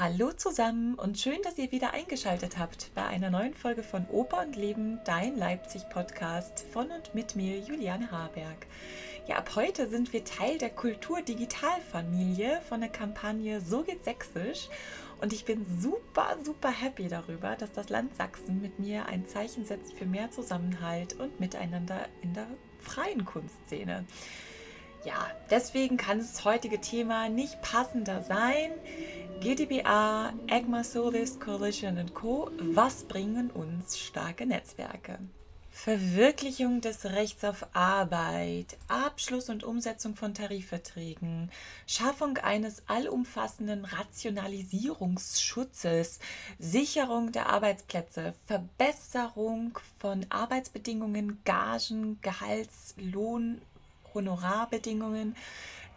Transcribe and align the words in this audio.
Hallo 0.00 0.30
zusammen 0.30 0.94
und 0.94 1.18
schön, 1.18 1.42
dass 1.42 1.58
ihr 1.58 1.72
wieder 1.72 1.92
eingeschaltet 1.92 2.56
habt 2.56 2.92
bei 2.94 3.04
einer 3.04 3.30
neuen 3.30 3.52
Folge 3.52 3.82
von 3.82 4.06
Oper 4.12 4.42
und 4.42 4.54
Leben, 4.54 5.00
dein 5.04 5.36
Leipzig-Podcast 5.36 6.64
von 6.72 6.92
und 6.92 7.16
mit 7.16 7.34
mir, 7.34 7.58
Juliane 7.58 8.12
Haberg. 8.12 8.68
Ja, 9.26 9.38
ab 9.38 9.56
heute 9.56 9.88
sind 9.88 10.12
wir 10.12 10.22
Teil 10.24 10.56
der 10.56 10.70
Kultur-Digital-Familie 10.70 12.60
von 12.68 12.80
der 12.80 12.90
Kampagne 12.90 13.60
So 13.60 13.82
geht 13.82 14.04
Sächsisch 14.04 14.68
und 15.20 15.32
ich 15.32 15.44
bin 15.44 15.66
super, 15.80 16.36
super 16.44 16.70
happy 16.70 17.08
darüber, 17.08 17.56
dass 17.56 17.72
das 17.72 17.88
Land 17.88 18.14
Sachsen 18.14 18.62
mit 18.62 18.78
mir 18.78 19.06
ein 19.06 19.26
Zeichen 19.26 19.64
setzt 19.64 19.94
für 19.94 20.06
mehr 20.06 20.30
Zusammenhalt 20.30 21.14
und 21.14 21.40
Miteinander 21.40 22.06
in 22.22 22.34
der 22.34 22.46
freien 22.78 23.24
Kunstszene. 23.24 24.04
Ja, 25.04 25.26
deswegen 25.50 25.96
kann 25.96 26.18
das 26.18 26.44
heutige 26.44 26.80
Thema 26.80 27.28
nicht 27.28 27.60
passender 27.62 28.22
sein. 28.22 28.72
GDBA, 29.40 30.32
EGMA 30.48 30.82
Service 30.82 31.38
Coalition 31.38 32.12
Co. 32.12 32.50
Was 32.58 33.04
bringen 33.04 33.52
uns 33.52 33.96
starke 33.96 34.44
Netzwerke? 34.44 35.20
Verwirklichung 35.70 36.80
des 36.80 37.04
Rechts 37.04 37.44
auf 37.44 37.64
Arbeit, 37.72 38.76
Abschluss 38.88 39.48
und 39.48 39.62
Umsetzung 39.62 40.16
von 40.16 40.34
Tarifverträgen, 40.34 41.52
Schaffung 41.86 42.36
eines 42.38 42.82
allumfassenden 42.88 43.84
Rationalisierungsschutzes, 43.84 46.18
Sicherung 46.58 47.30
der 47.30 47.48
Arbeitsplätze, 47.48 48.34
Verbesserung 48.46 49.78
von 50.00 50.26
Arbeitsbedingungen, 50.30 51.38
Gagen, 51.44 52.20
Gehalts, 52.22 52.96
Lohn, 52.96 53.62
Honorarbedingungen, 54.14 55.36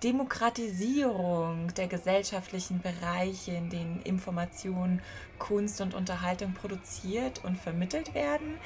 Demokratisierung 0.04 1.74
der 1.76 1.88
gesellschaftlichen 1.88 2.82
Bereiche, 2.82 3.52
in 3.52 3.70
denen 3.70 4.02
Information, 4.02 5.00
Kunst 5.38 5.80
und 5.80 5.94
Unterhaltung 5.94 6.54
produziert 6.54 7.44
und 7.44 7.58
vermittelt 7.58 8.16
werden, 8.16 8.58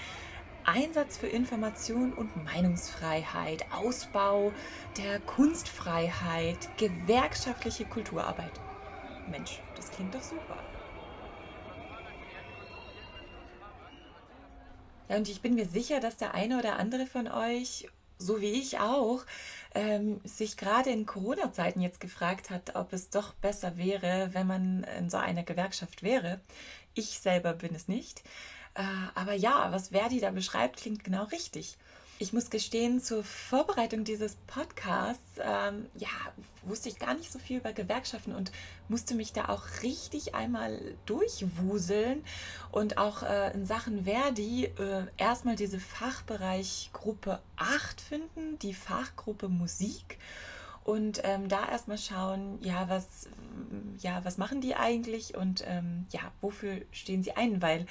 Einsatz 0.64 1.18
für 1.18 1.28
Information 1.28 2.14
und 2.14 2.44
Meinungsfreiheit, 2.44 3.66
Ausbau 3.72 4.54
der 4.98 5.20
Kunstfreiheit, 5.20 6.70
gewerkschaftliche 6.78 7.86
Kulturarbeit. 7.86 8.54
Mensch, 9.30 9.62
das 9.76 9.92
klingt 9.92 10.16
doch 10.16 10.24
super. 10.24 10.58
Ja, 15.10 15.18
und 15.18 15.28
ich 15.30 15.42
bin 15.42 15.56
mir 15.56 15.66
sicher, 15.66 16.00
dass 16.00 16.18
der 16.18 16.34
eine 16.34 16.58
oder 16.58 16.80
andere 16.80 17.06
von 17.06 17.28
euch 17.28 17.88
so 18.18 18.42
wie 18.42 18.52
ich 18.52 18.80
auch, 18.80 19.26
ähm, 19.74 20.22
sich 20.24 20.58
gerade 20.58 20.90
in 20.90 21.06
Corona-Zeiten 21.06 21.82
jetzt 21.82 22.00
gefragt 22.00 22.50
hat, 22.50 22.76
ob 22.76 22.94
es 22.94 23.10
doch 23.10 23.34
besser 23.34 23.78
wäre, 23.78 24.30
wenn 24.34 24.48
man 24.48 24.84
in 24.98 25.10
so 25.10 25.18
einer 25.18 25.44
Gewerkschaft 25.44 26.04
wäre. 26.04 26.40
Ich 26.94 27.20
selber 27.20 27.54
bin 27.54 27.76
es 27.76 27.88
nicht. 27.88 28.24
Äh, 28.76 28.84
aber 29.16 29.34
ja, 29.34 29.72
was 29.72 29.90
Verdi 29.90 30.20
da 30.20 30.32
beschreibt, 30.32 30.78
klingt 30.78 31.04
genau 31.04 31.24
richtig. 31.26 31.78
Ich 32.18 32.32
muss 32.32 32.50
gestehen, 32.50 33.02
zur 33.02 33.26
Vorbereitung 33.26 34.06
dieses 34.06 34.38
Podcasts, 34.48 35.22
ähm, 35.38 35.88
ja, 35.98 36.08
wusste 36.64 36.88
ich 36.88 36.98
gar 36.98 37.14
nicht 37.14 37.30
so 37.30 37.40
viel 37.40 37.58
über 37.58 37.74
Gewerkschaften 37.74 38.34
und 38.34 38.54
musste 38.88 39.16
mich 39.16 39.34
da 39.34 39.50
auch 39.50 39.64
richtig 39.84 40.34
einmal 40.34 40.80
durchwuseln. 41.06 42.24
Und 42.72 42.98
auch 42.98 43.24
äh, 43.24 43.54
in 43.54 43.66
Sachen 43.66 44.06
Verdi 44.06 44.64
äh, 44.64 45.08
erstmal 45.18 45.58
diese 45.58 45.78
Fachbereich 45.78 46.92
Gruppe 46.94 47.42
8 47.58 48.00
finden, 48.00 48.60
die 48.60 48.74
Fachgruppe 48.74 49.50
Musik. 49.50 50.18
Und 50.86 51.20
ähm, 51.26 51.50
da 51.50 51.68
erstmal 51.68 51.98
schauen, 51.98 52.60
ja, 52.62 52.88
was, 52.88 53.28
ja, 54.00 54.24
was 54.24 54.38
machen 54.38 54.62
die 54.62 54.76
eigentlich 54.76 55.36
und 55.36 55.66
ähm, 55.68 56.06
ja, 56.12 56.22
wofür 56.40 56.80
stehen 56.92 57.24
sie 57.24 57.34
ein, 57.34 57.62
weil 57.62 57.88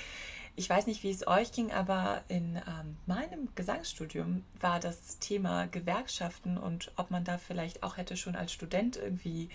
ich 0.57 0.71
weiß 0.71 0.87
nicht, 0.87 1.03
wie 1.03 1.11
es 1.11 1.27
euch 1.27 1.53
ging, 1.53 1.73
aber 1.73 2.23
in 2.29 2.57
ähm, 2.57 2.97
meinem 3.07 3.49
Gesangsstudium 3.55 4.45
war 4.61 4.79
das 4.79 5.19
Thema 5.19 5.67
Gewerkschaften 5.67 6.59
und 6.59 6.93
ob 6.97 7.11
man 7.11 7.25
da 7.25 7.39
vielleicht 7.39 7.83
auch 7.83 7.97
hätte 7.97 8.17
schon 8.17 8.37
als 8.37 8.53
Student 8.53 8.97
irgendwie 8.97 9.49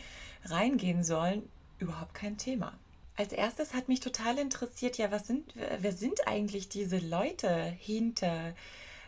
reingehen 0.45 1.03
sollen, 1.03 1.47
überhaupt 1.79 2.13
kein 2.13 2.37
Thema. 2.37 2.73
Als 3.15 3.33
erstes 3.33 3.73
hat 3.73 3.87
mich 3.87 4.01
total 4.01 4.37
interessiert, 4.37 4.97
ja, 4.97 5.11
was 5.11 5.27
sind, 5.27 5.53
wer 5.55 5.91
sind 5.93 6.27
eigentlich 6.27 6.69
diese 6.69 6.99
Leute 6.99 7.49
hinter 7.77 8.53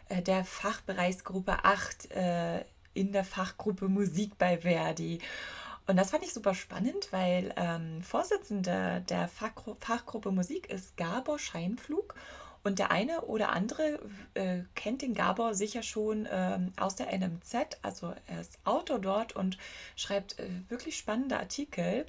äh, 0.09 0.21
der 0.21 0.45
Fachbereichsgruppe 0.45 1.63
8 1.63 2.11
äh, 2.11 2.66
in 2.93 3.11
der 3.11 3.23
Fachgruppe 3.23 3.89
Musik 3.89 4.37
bei 4.37 4.57
Verdi? 4.57 5.19
Und 5.91 5.97
das 5.97 6.12
fand 6.12 6.24
ich 6.24 6.31
super 6.31 6.56
spannend, 6.56 7.09
weil 7.12 7.53
ähm, 7.57 8.02
Vorsitzender 8.02 9.02
der 9.02 9.28
Fachgru 9.28 9.75
Fachgruppe 9.78 10.31
Musik 10.31 10.69
ist 10.69 10.96
Gabor 10.96 11.38
Scheinflug. 11.38 12.16
Und 12.63 12.79
der 12.79 12.91
eine 12.91 13.24
oder 13.24 13.50
andere 13.50 14.00
äh, 14.34 14.59
kennt 14.74 15.02
den 15.02 15.13
Gabor 15.13 15.53
sicher 15.53 15.84
schon 15.84 16.29
ähm, 16.31 16.72
aus 16.79 16.96
der 16.96 17.07
NMZ. 17.07 17.79
Also 17.81 18.13
er 18.25 18.40
ist 18.40 18.57
Autor 18.63 19.00
dort 19.00 19.35
und 19.35 19.57
schreibt 19.97 20.40
äh, 20.40 20.47
wirklich 20.69 20.97
spannende 20.97 21.38
Artikel. 21.38 22.06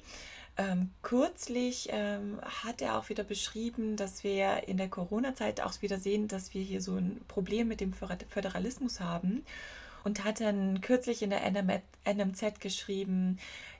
Ähm, 0.55 0.91
kürzlich 1.01 1.89
ähm, 1.91 2.39
hat 2.63 2.81
er 2.81 2.97
auch 2.97 3.09
wieder 3.09 3.25
beschrieben, 3.25 3.97
dass 3.97 4.23
wir 4.23 4.65
in 4.69 4.77
der 4.77 4.87
Corona-Zeit 4.87 5.59
auch 5.59 5.81
wieder 5.81 5.97
sehen, 5.97 6.29
dass 6.29 6.53
wir 6.53 6.61
hier 6.61 6.81
so 6.81 6.95
ein 6.95 7.19
Problem 7.27 7.67
mit 7.67 7.81
dem 7.81 7.91
Föderalismus 7.91 9.01
haben. 9.01 9.43
Und 10.05 10.25
hat 10.25 10.41
dann 10.41 10.81
kürzlich 10.81 11.21
in 11.21 11.29
der 11.29 11.39
NMZ 12.05 12.59
geschrieben, 12.59 13.39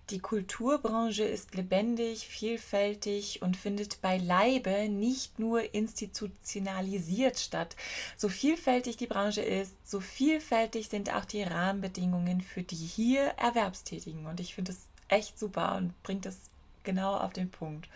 die 0.10 0.20
Kulturbranche 0.20 1.24
ist 1.24 1.56
lebendig, 1.56 2.28
vielfältig 2.28 3.42
und 3.42 3.56
findet 3.56 4.02
beileibe 4.02 4.90
nicht 4.90 5.40
nur 5.40 5.74
institutionalisiert 5.74 7.40
statt. 7.40 7.76
So 8.18 8.28
vielfältig 8.28 8.98
die 8.98 9.08
Branche 9.08 9.42
ist, 9.42 9.74
so 9.90 10.02
vielfältig 10.02 10.90
sind 10.90 11.14
auch 11.14 11.26
die 11.26 11.44
Rahmenbedingungen 11.44 12.42
für 12.42 12.64
die 12.64 12.76
hier 12.76 13.34
Erwerbstätigen. 13.38 14.26
Und 14.26 14.42
ich 14.42 14.56
finde 14.56 14.74
es 14.74 14.80
echt 15.08 15.40
super 15.40 15.76
und 15.78 16.02
bringt 16.04 16.26
es 16.26 16.38
genau 16.84 17.16
auf 17.16 17.32
den 17.32 17.50
Punkt. 17.50 17.88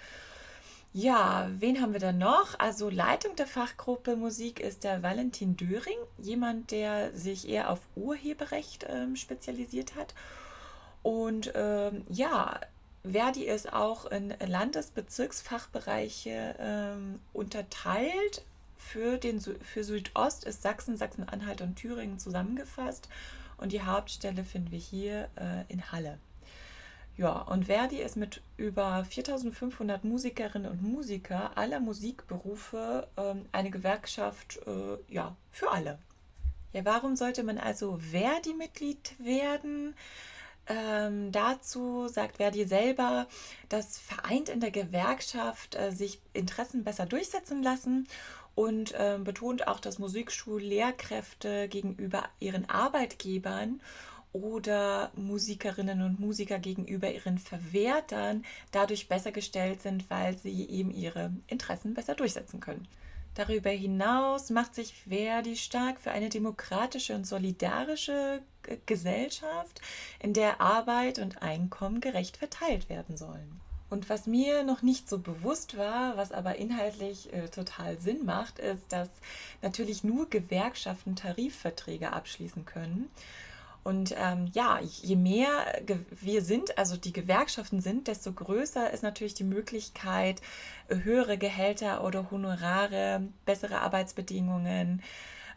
Ja, 0.94 1.50
wen 1.60 1.82
haben 1.82 1.92
wir 1.92 2.00
da 2.00 2.14
noch? 2.14 2.58
Also 2.58 2.90
Leitung 2.90 3.36
der 3.36 3.48
Fachgruppe 3.48 4.16
Musik 4.16 4.62
ist 4.62 4.86
der 4.86 5.04
Valentin 5.04 5.58
Döring, 5.58 5.98
jemand, 6.18 6.72
der 6.72 7.14
sich 7.16 7.50
eher 7.50 7.70
auf 7.70 7.82
Urheberrecht 7.96 8.86
äh, 8.86 9.14
spezialisiert 9.16 9.96
hat 9.96 10.14
und 11.08 11.54
ähm, 11.56 12.04
ja, 12.10 12.60
Verdi 13.10 13.46
ist 13.46 13.72
auch 13.72 14.08
in 14.08 14.34
Landesbezirksfachbereiche 14.46 16.56
ähm, 16.60 17.22
unterteilt. 17.32 18.44
Für, 18.76 19.18
den, 19.18 19.40
für 19.40 19.86
Südost 19.86 20.44
ist 20.44 20.64
Sachsen, 20.64 20.98
Sachsen-Anhalt 20.98 21.62
und 21.62 21.78
Thüringen 21.78 22.20
zusammengefasst. 22.20 23.08
Und 23.56 23.72
die 23.72 23.84
Hauptstelle 23.84 24.44
finden 24.44 24.72
wir 24.72 24.80
hier 24.80 25.30
äh, 25.38 25.64
in 25.70 25.94
Halle. 25.94 26.18
Ja, 27.16 27.40
und 27.40 27.68
Verdi 27.68 28.02
ist 28.02 28.18
mit 28.18 28.42
über 28.58 29.06
4500 29.06 30.04
Musikerinnen 30.04 30.70
und 30.70 30.84
Musiker 30.84 31.58
aller 31.58 31.80
Musikberufe 31.80 33.08
ähm, 33.16 33.46
eine 33.54 33.72
Gewerkschaft 33.72 34.60
äh, 34.68 34.98
ja, 35.08 35.38
für 35.54 35.72
alle. 35.72 36.00
Ja, 36.74 36.84
warum 36.84 37.16
sollte 37.16 37.44
man 37.44 37.58
also 37.58 37.98
Verdi-Mitglied 37.98 39.16
werden? 39.20 39.96
Ähm, 40.70 41.32
dazu 41.32 42.08
sagt 42.08 42.38
Verdi 42.38 42.66
selber, 42.66 43.28
dass 43.70 43.98
vereint 44.00 44.50
in 44.50 44.60
der 44.60 44.72
Gewerkschaft 44.72 45.76
äh, 45.76 45.92
sich 45.92 46.20
Interessen 46.34 46.84
besser 46.84 47.06
durchsetzen 47.06 47.64
lassen 47.64 48.08
und 48.54 48.94
äh, 48.94 49.18
betont 49.24 49.68
auch, 49.68 49.80
dass 49.80 50.00
Musikschullehrkräfte 50.00 51.70
gegenüber 51.70 52.24
ihren 52.40 52.70
Arbeitgebern 52.70 53.82
oder 54.34 55.12
Musikerinnen 55.16 56.02
und 56.02 56.20
Musiker 56.20 56.60
gegenüber 56.60 57.12
ihren 57.12 57.38
Verwertern 57.38 58.44
dadurch 58.72 59.08
besser 59.08 59.32
gestellt 59.32 59.82
sind, 59.82 60.10
weil 60.10 60.38
sie 60.38 60.68
eben 60.70 60.92
ihre 60.92 61.32
Interessen 61.48 61.94
besser 61.94 62.16
durchsetzen 62.16 62.60
können. 62.60 62.88
Darüber 63.38 63.70
hinaus 63.70 64.50
macht 64.50 64.74
sich 64.74 64.96
Verdi 65.08 65.58
stark 65.58 66.00
für 66.00 66.10
eine 66.10 66.30
demokratische 66.30 67.14
und 67.14 67.28
solidarische 67.28 68.42
Gesellschaft, 68.88 69.80
in 70.20 70.34
der 70.34 70.60
Arbeit 70.60 71.20
und 71.20 71.44
Einkommen 71.44 72.02
gerecht 72.02 72.38
verteilt 72.38 72.90
werden 72.90 73.16
sollen. 73.16 73.62
Und 73.92 74.10
was 74.10 74.26
mir 74.26 74.64
noch 74.64 74.82
nicht 74.82 75.08
so 75.08 75.20
bewusst 75.20 75.78
war, 75.78 76.18
was 76.18 76.32
aber 76.32 76.56
inhaltlich 76.56 77.32
äh, 77.32 77.48
total 77.50 78.00
Sinn 78.00 78.26
macht, 78.26 78.58
ist, 78.58 78.82
dass 78.90 79.08
natürlich 79.62 80.04
nur 80.04 80.28
Gewerkschaften 80.32 81.16
Tarifverträge 81.16 82.14
abschließen 82.14 82.66
können 82.66 83.08
und 83.88 84.14
ähm, 84.18 84.52
ja, 84.52 84.82
je 84.82 85.16
mehr 85.16 85.48
wir 86.20 86.42
sind, 86.42 86.78
also 86.78 86.98
die 86.98 87.14
Gewerkschaften 87.14 87.80
sind, 87.80 88.10
desto 88.10 88.34
größer 88.34 88.92
ist 88.92 89.02
natürlich 89.02 89.34
die 89.34 89.46
Möglichkeit, 89.46 90.42
höhere 90.90 91.38
Gehälter 91.38 92.04
oder 92.04 92.30
Honorare, 92.30 93.22
bessere 93.46 93.80
Arbeitsbedingungen, 93.80 95.02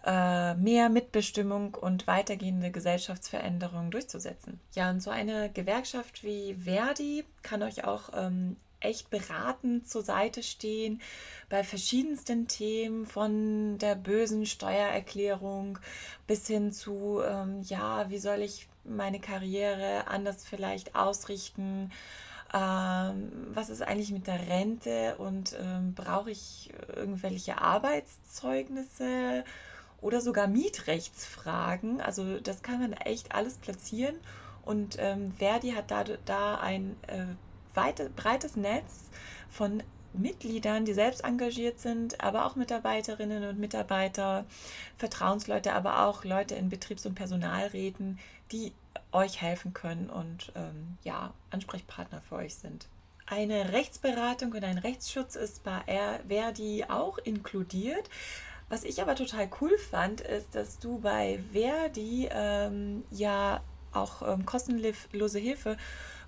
äh, 0.07 0.55
mehr 0.55 0.91
Mitbestimmung 0.91 1.75
und 1.75 2.07
weitergehende 2.07 2.71
Gesellschaftsveränderungen 2.71 3.91
durchzusetzen. 3.91 4.61
Ja, 4.77 4.91
und 4.91 5.01
so 5.03 5.11
eine 5.11 5.51
Gewerkschaft 5.51 6.23
wie 6.23 6.55
Verdi 6.55 7.25
kann 7.43 7.65
euch 7.65 7.83
auch 7.83 8.11
ähm, 8.15 8.55
echt 8.81 9.11
beratend 9.11 9.89
zur 9.89 10.03
Seite 10.03 10.43
stehen 10.43 11.01
bei 11.49 11.65
verschiedensten 11.65 12.49
Themen, 12.49 13.07
von 13.07 13.79
der 13.79 13.95
bösen 13.95 14.47
Steuererklärung 14.47 15.79
bis 16.27 16.47
hin 16.47 16.73
zu, 16.73 17.21
ähm, 17.25 17.63
ja, 17.63 18.09
wie 18.11 18.19
soll 18.19 18.41
ich 18.41 18.69
meine 18.85 19.21
Karriere 19.21 20.07
anders 20.07 20.45
vielleicht 20.45 20.95
ausrichten? 20.95 21.91
Ähm, 22.53 23.31
was 23.53 23.71
ist 23.71 23.83
eigentlich 23.83 24.11
mit 24.11 24.27
der 24.27 24.49
Rente 24.49 25.17
und 25.19 25.57
ähm, 25.61 25.95
brauche 25.95 26.31
ich 26.31 26.73
irgendwelche 26.95 27.59
Arbeitszeugnisse 27.59 29.45
oder 30.01 30.21
sogar 30.21 30.49
Mietrechtsfragen? 30.49 32.01
Also 32.01 32.41
das 32.41 32.63
kann 32.63 32.81
man 32.81 32.93
echt 32.93 33.35
alles 33.35 33.55
platzieren 33.55 34.17
und 34.65 34.97
ähm, 34.99 35.33
Verdi 35.33 35.73
hat 35.73 35.91
da, 35.91 36.05
da 36.25 36.57
ein 36.57 36.97
äh, 37.07 37.27
weite, 37.75 38.11
breites 38.11 38.57
Netz 38.57 39.11
von 39.49 39.83
Mitgliedern, 40.13 40.85
die 40.85 40.93
selbst 40.93 41.25
engagiert 41.25 41.79
sind, 41.79 42.21
aber 42.21 42.47
auch 42.47 42.57
Mitarbeiterinnen 42.57 43.45
und 43.45 43.59
Mitarbeiter, 43.59 44.45
Vertrauensleute, 44.99 45.73
aber 45.73 46.07
auch 46.07 46.25
Leute 46.25 46.57
in 46.57 46.69
Betriebs- 46.69 47.07
und 47.07 47.15
Personalräten, 47.15 48.19
die 48.51 48.73
euch 49.13 49.41
helfen 49.41 49.73
können 49.73 50.11
und 50.11 50.53
ähm, 50.57 50.99
ja, 51.05 51.33
Ansprechpartner 51.51 52.21
für 52.21 52.37
euch 52.37 52.57
sind. 52.57 52.89
Eine 53.27 53.73
Rechtsberatung 53.73 54.53
und 54.53 54.65
ein 54.65 54.79
Rechtsschutz 54.79 55.37
ist 55.37 55.63
bei 55.63 55.83
Verdi 56.27 56.85
auch 56.89 57.19
inkludiert. 57.19 58.11
Was 58.69 58.85
ich 58.85 59.01
aber 59.01 59.15
total 59.15 59.49
cool 59.61 59.77
fand, 59.79 60.21
ist, 60.21 60.55
dass 60.55 60.79
du 60.79 60.99
bei 60.99 61.41
Verdi 61.53 62.29
ähm, 62.31 63.05
ja 63.11 63.61
auch 63.93 64.23
ähm, 64.23 64.47
kostenlose 64.47 65.39
Hilfe 65.39 65.77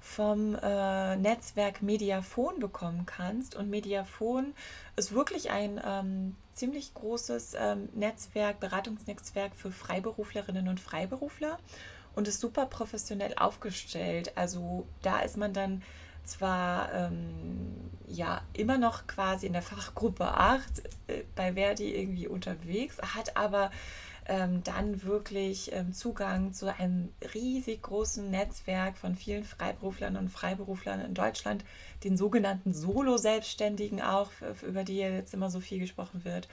vom 0.03 0.57
äh, 0.57 1.17
Netzwerk 1.17 1.81
Mediafon 1.81 2.59
bekommen 2.59 3.07
kannst. 3.07 3.55
Und 3.55 3.71
Mediafon 3.71 4.53
ist 4.97 5.15
wirklich 5.15 5.51
ein 5.51 5.81
ähm, 5.85 6.37
ziemlich 6.53 6.93
großes 6.93 7.55
ähm, 7.59 7.89
Netzwerk, 7.95 8.59
Beratungsnetzwerk 8.61 9.55
für 9.55 9.71
Freiberuflerinnen 9.71 10.69
und 10.69 10.81
Freiberufler 10.81 11.59
und 12.15 12.29
ist 12.29 12.41
super 12.41 12.67
professionell 12.67 13.35
aufgestellt. 13.37 14.33
Also 14.37 14.87
da 15.03 15.21
ist 15.21 15.37
man 15.37 15.55
dann 15.55 15.83
zwar 16.25 16.93
ähm, 16.93 17.91
ja 18.07 18.43
immer 18.53 18.79
noch 18.79 19.07
quasi 19.07 19.47
in 19.47 19.53
der 19.53 19.63
Fachgruppe 19.63 20.27
8 20.27 20.63
äh, 21.07 21.23
bei 21.37 21.55
Verdi 21.55 21.95
irgendwie 21.95 22.27
unterwegs, 22.27 22.99
hat 22.99 23.37
aber 23.37 23.71
ähm, 24.27 24.63
dann 24.65 25.03
wirklich 25.03 25.73
ähm, 25.73 25.93
Zugang 25.93 26.53
zu 26.53 26.75
einem 26.75 27.13
riesig 27.35 27.83
großen 27.83 28.31
Netzwerk 28.31 28.97
von 28.97 29.15
vielen 29.17 29.45
Freiberuflern 29.45 30.17
und 30.17 30.29
Freiberuflern 30.29 31.01
in 31.01 31.15
Deutschland, 31.15 31.65
den 32.05 32.17
sogenannten 32.17 32.73
Solo-Selbstständigen 32.73 34.01
auch, 34.01 34.31
über 34.63 34.85
die 34.85 34.99
jetzt 34.99 35.35
immer 35.35 35.51
so 35.51 35.61
viel 35.61 35.79
gesprochen 35.79 36.25
wird 36.25 36.49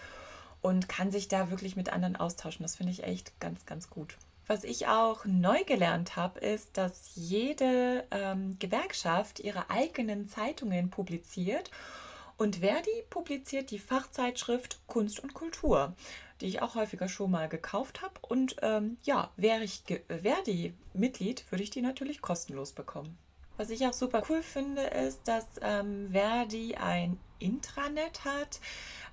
und 0.62 0.90
kann 0.90 1.12
sich 1.12 1.28
da 1.28 1.50
wirklich 1.50 1.76
mit 1.76 1.92
anderen 1.92 2.16
austauschen. 2.16 2.64
Das 2.64 2.76
finde 2.76 2.92
ich 2.92 3.04
echt 3.04 3.40
ganz, 3.40 3.66
ganz 3.66 3.90
gut. 3.90 4.18
Was 4.48 4.64
ich 4.64 4.88
auch 4.88 5.26
neu 5.26 5.64
gelernt 5.64 6.16
habe, 6.16 6.40
ist, 6.40 6.76
dass 6.76 7.12
jede 7.14 8.04
ähm, 8.10 8.58
Gewerkschaft 8.58 9.40
ihre 9.40 9.70
eigenen 9.70 10.28
Zeitungen 10.28 10.90
publiziert 10.90 11.70
und 12.40 12.58
Verdi 12.58 13.04
publiziert 13.12 13.70
die 13.70 13.80
Fachzeitschrift 13.80 14.80
Kunst 14.88 15.20
und 15.20 15.36
Kultur 15.36 15.94
die 16.42 16.48
ich 16.48 16.62
auch 16.62 16.76
häufiger 16.76 17.08
schon 17.10 17.32
mal 17.32 17.50
gekauft 17.50 18.02
habe. 18.02 18.14
Und 18.22 18.56
ähm, 18.62 18.98
ja, 19.04 19.30
wäre 19.36 19.64
ich 19.64 19.84
Verdi-Mitglied, 20.08 21.52
würde 21.52 21.64
ich 21.64 21.70
die 21.70 21.82
natürlich 21.82 22.22
kostenlos 22.22 22.72
bekommen. 22.72 23.18
Was 23.58 23.70
ich 23.70 23.86
auch 23.86 23.94
super 23.94 24.24
cool 24.30 24.42
finde, 24.42 24.84
ist, 24.84 25.28
dass 25.28 25.46
ähm, 25.62 26.12
Verdi 26.12 26.76
ein 26.76 27.20
Intranet 27.40 28.24
hat, 28.24 28.62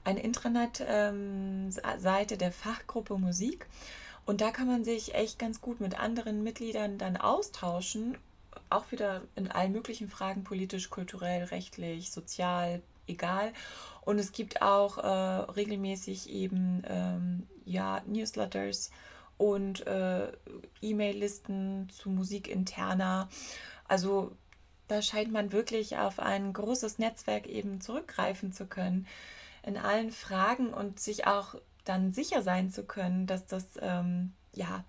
eine 0.04 0.22
Intranet-Seite 0.22 2.34
ähm, 2.34 2.38
der 2.38 2.52
Fachgruppe 2.52 3.18
Musik. 3.18 3.66
Und 4.24 4.40
da 4.40 4.52
kann 4.52 4.68
man 4.68 4.84
sich 4.84 5.14
echt 5.14 5.38
ganz 5.38 5.60
gut 5.60 5.80
mit 5.80 5.98
anderen 5.98 6.44
Mitgliedern 6.44 6.98
dann 6.98 7.16
austauschen. 7.16 8.16
Auch 8.70 8.92
wieder 8.92 9.22
in 9.34 9.50
allen 9.50 9.72
möglichen 9.72 10.08
Fragen, 10.08 10.44
politisch, 10.44 10.90
kulturell, 10.90 11.42
rechtlich, 11.44 12.12
sozial, 12.12 12.82
egal. 13.06 13.52
Und 14.02 14.18
es 14.18 14.32
gibt 14.32 14.62
auch 14.62 14.98
äh, 14.98 15.50
regelmäßig 15.52 16.30
eben 16.30 16.82
ähm, 16.86 17.46
ja, 17.64 18.02
Newsletters 18.06 18.90
und 19.36 19.86
äh, 19.86 20.32
E-Mail-Listen 20.80 21.88
zu 21.90 22.10
Musik 22.10 22.48
interner. 22.48 23.28
Also 23.88 24.32
da 24.88 25.02
scheint 25.02 25.32
man 25.32 25.52
wirklich 25.52 25.98
auf 25.98 26.20
ein 26.20 26.52
großes 26.52 26.98
Netzwerk 26.98 27.46
eben 27.46 27.80
zurückgreifen 27.80 28.52
zu 28.52 28.66
können 28.66 29.06
in 29.64 29.76
allen 29.76 30.12
Fragen 30.12 30.72
und 30.72 31.00
sich 31.00 31.26
auch 31.26 31.56
dann 31.84 32.12
sicher 32.12 32.42
sein 32.42 32.70
zu 32.70 32.84
können, 32.84 33.26
dass 33.26 33.46
das 33.46 33.66
ähm, 33.80 34.32
ja, 34.54 34.84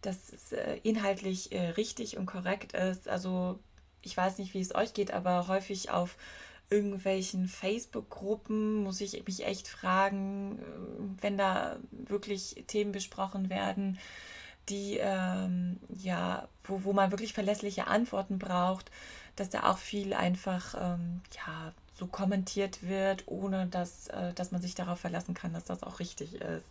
dass 0.00 0.32
es 0.32 0.52
äh, 0.52 0.78
inhaltlich 0.82 1.52
äh, 1.52 1.70
richtig 1.70 2.16
und 2.16 2.26
korrekt 2.26 2.72
ist. 2.72 3.08
Also 3.08 3.58
ich 4.02 4.16
weiß 4.16 4.38
nicht, 4.38 4.52
wie 4.54 4.60
es 4.60 4.74
euch 4.74 4.92
geht, 4.92 5.12
aber 5.12 5.48
häufig 5.48 5.90
auf 5.90 6.16
irgendwelchen 6.70 7.48
Facebook-Gruppen 7.48 8.82
muss 8.82 9.00
ich 9.00 9.24
mich 9.26 9.46
echt 9.46 9.68
fragen, 9.68 10.58
äh, 10.58 11.22
wenn 11.22 11.36
da 11.38 11.76
wirklich 11.90 12.64
Themen 12.66 12.92
besprochen 12.92 13.50
werden, 13.50 13.98
die 14.68 14.98
ähm, 14.98 15.78
ja, 15.88 16.48
wo, 16.64 16.84
wo 16.84 16.92
man 16.92 17.10
wirklich 17.10 17.32
verlässliche 17.32 17.86
Antworten 17.86 18.38
braucht, 18.38 18.90
dass 19.36 19.50
da 19.50 19.70
auch 19.70 19.78
viel 19.78 20.14
einfach 20.14 20.74
ähm, 20.78 21.20
ja, 21.34 21.72
so 21.98 22.06
kommentiert 22.06 22.82
wird, 22.82 23.24
ohne 23.26 23.66
dass, 23.66 24.08
äh, 24.08 24.32
dass 24.34 24.52
man 24.52 24.62
sich 24.62 24.74
darauf 24.74 25.00
verlassen 25.00 25.34
kann, 25.34 25.52
dass 25.52 25.64
das 25.64 25.82
auch 25.82 26.00
richtig 26.00 26.34
ist. 26.34 26.64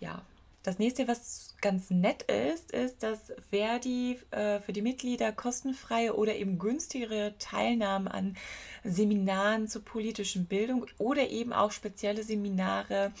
Ja, 0.00 0.22
das 0.68 0.78
nächste, 0.78 1.08
was 1.08 1.54
ganz 1.62 1.88
nett 1.88 2.24
ist, 2.24 2.72
ist, 2.72 3.02
dass 3.02 3.32
Verdi 3.50 4.18
äh, 4.32 4.60
für 4.60 4.74
die 4.74 4.82
Mitglieder 4.82 5.32
kostenfreie 5.32 6.14
oder 6.14 6.36
eben 6.36 6.58
günstigere 6.58 7.32
Teilnahme 7.38 8.12
an 8.12 8.36
Seminaren 8.84 9.66
zur 9.66 9.82
politischen 9.82 10.44
Bildung 10.44 10.84
oder 10.98 11.30
eben 11.30 11.54
auch 11.54 11.72
spezielle 11.72 12.22
Seminare 12.22 13.12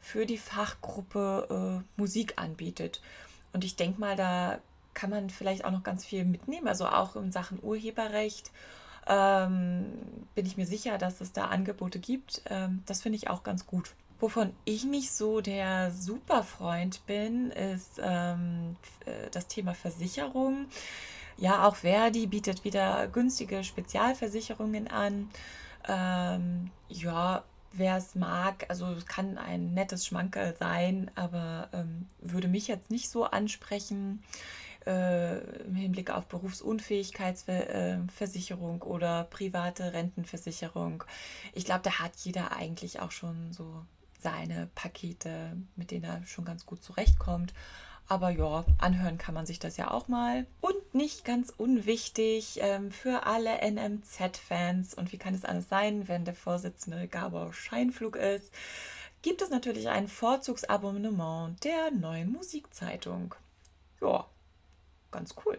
für 0.00 0.26
die 0.26 0.36
Fachgruppe 0.36 1.84
äh, 1.86 2.00
Musik 2.00 2.34
anbietet. 2.38 3.00
Und 3.52 3.62
ich 3.62 3.76
denke 3.76 4.00
mal, 4.00 4.16
da 4.16 4.58
kann 4.92 5.10
man 5.10 5.30
vielleicht 5.30 5.64
auch 5.64 5.70
noch 5.70 5.84
ganz 5.84 6.04
viel 6.04 6.24
mitnehmen, 6.24 6.66
also 6.66 6.88
auch 6.88 7.14
in 7.14 7.30
Sachen 7.30 7.62
Urheberrecht. 7.62 8.50
Ähm, 9.06 9.92
bin 10.34 10.44
ich 10.44 10.56
mir 10.56 10.66
sicher, 10.66 10.98
dass 10.98 11.20
es 11.20 11.32
da 11.32 11.44
Angebote 11.44 12.00
gibt. 12.00 12.42
Ähm, 12.50 12.82
das 12.86 13.02
finde 13.02 13.16
ich 13.16 13.30
auch 13.30 13.44
ganz 13.44 13.64
gut. 13.64 13.94
Wovon 14.18 14.54
ich 14.64 14.84
nicht 14.84 15.12
so 15.12 15.40
der 15.40 15.90
Superfreund 15.90 17.04
bin, 17.06 17.50
ist 17.50 18.00
ähm, 18.02 18.76
äh, 19.04 19.30
das 19.30 19.46
Thema 19.46 19.74
Versicherung. 19.74 20.66
Ja, 21.36 21.68
auch 21.68 21.76
Verdi 21.76 22.26
bietet 22.26 22.64
wieder 22.64 23.08
günstige 23.08 23.62
Spezialversicherungen 23.62 24.88
an. 24.88 25.28
Ähm, 25.86 26.70
ja, 26.88 27.44
wer 27.72 27.98
es 27.98 28.14
mag, 28.14 28.64
also 28.68 28.86
es 28.92 29.06
kann 29.06 29.36
ein 29.36 29.74
nettes 29.74 30.06
Schmankerl 30.06 30.56
sein, 30.58 31.10
aber 31.14 31.68
ähm, 31.72 32.06
würde 32.20 32.48
mich 32.48 32.68
jetzt 32.68 32.90
nicht 32.90 33.10
so 33.10 33.24
ansprechen 33.24 34.22
äh, 34.86 35.38
im 35.64 35.74
Hinblick 35.74 36.10
auf 36.10 36.26
Berufsunfähigkeitsversicherung 36.28 38.82
äh, 38.82 38.84
oder 38.84 39.24
private 39.24 39.92
Rentenversicherung. 39.92 41.04
Ich 41.52 41.66
glaube, 41.66 41.82
da 41.82 41.98
hat 41.98 42.16
jeder 42.18 42.52
eigentlich 42.52 43.00
auch 43.00 43.10
schon 43.10 43.52
so 43.52 43.84
seine 44.20 44.68
Pakete, 44.74 45.56
mit 45.76 45.90
denen 45.90 46.04
er 46.04 46.24
schon 46.26 46.44
ganz 46.44 46.66
gut 46.66 46.82
zurechtkommt. 46.82 47.52
Aber 48.08 48.30
ja, 48.30 48.64
anhören 48.78 49.18
kann 49.18 49.34
man 49.34 49.46
sich 49.46 49.58
das 49.58 49.76
ja 49.76 49.90
auch 49.90 50.06
mal. 50.06 50.46
Und 50.60 50.94
nicht 50.94 51.24
ganz 51.24 51.50
unwichtig 51.50 52.58
ähm, 52.60 52.92
für 52.92 53.26
alle 53.26 53.58
NMZ-Fans, 53.68 54.94
und 54.94 55.12
wie 55.12 55.18
kann 55.18 55.34
es 55.34 55.44
alles 55.44 55.68
sein, 55.68 56.06
wenn 56.06 56.24
der 56.24 56.34
Vorsitzende 56.34 57.08
Gabor 57.08 57.52
Scheinflug 57.52 58.16
ist, 58.16 58.52
gibt 59.22 59.42
es 59.42 59.50
natürlich 59.50 59.88
ein 59.88 60.06
Vorzugsabonnement 60.06 61.62
der 61.64 61.90
neuen 61.90 62.30
Musikzeitung. 62.30 63.34
Ja, 64.00 64.26
ganz 65.10 65.34
cool. 65.44 65.58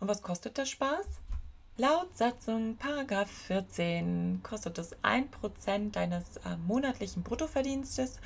Und 0.00 0.08
was 0.08 0.22
kostet 0.22 0.56
der 0.56 0.64
Spaß? 0.64 1.06
Laut 1.82 2.16
Satzung 2.16 2.76
Paragraph 2.76 3.28
14 3.48 4.38
kostet 4.44 4.78
es 4.78 4.94
1% 5.02 5.90
deines 5.90 6.36
äh, 6.36 6.56
monatlichen 6.64 7.24
Bruttoverdienstes. 7.24 8.20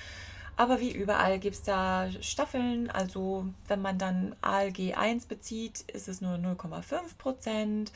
Aber 0.58 0.78
wie 0.78 0.92
überall 0.92 1.38
gibt 1.38 1.56
es 1.56 1.62
da 1.62 2.10
Staffeln. 2.20 2.90
Also 2.90 3.46
wenn 3.66 3.80
man 3.80 3.96
dann 3.96 4.36
ALG 4.42 4.92
1 4.94 5.24
bezieht, 5.24 5.80
ist 5.90 6.06
es 6.06 6.20
nur 6.20 6.34
0,5%. 6.34 7.88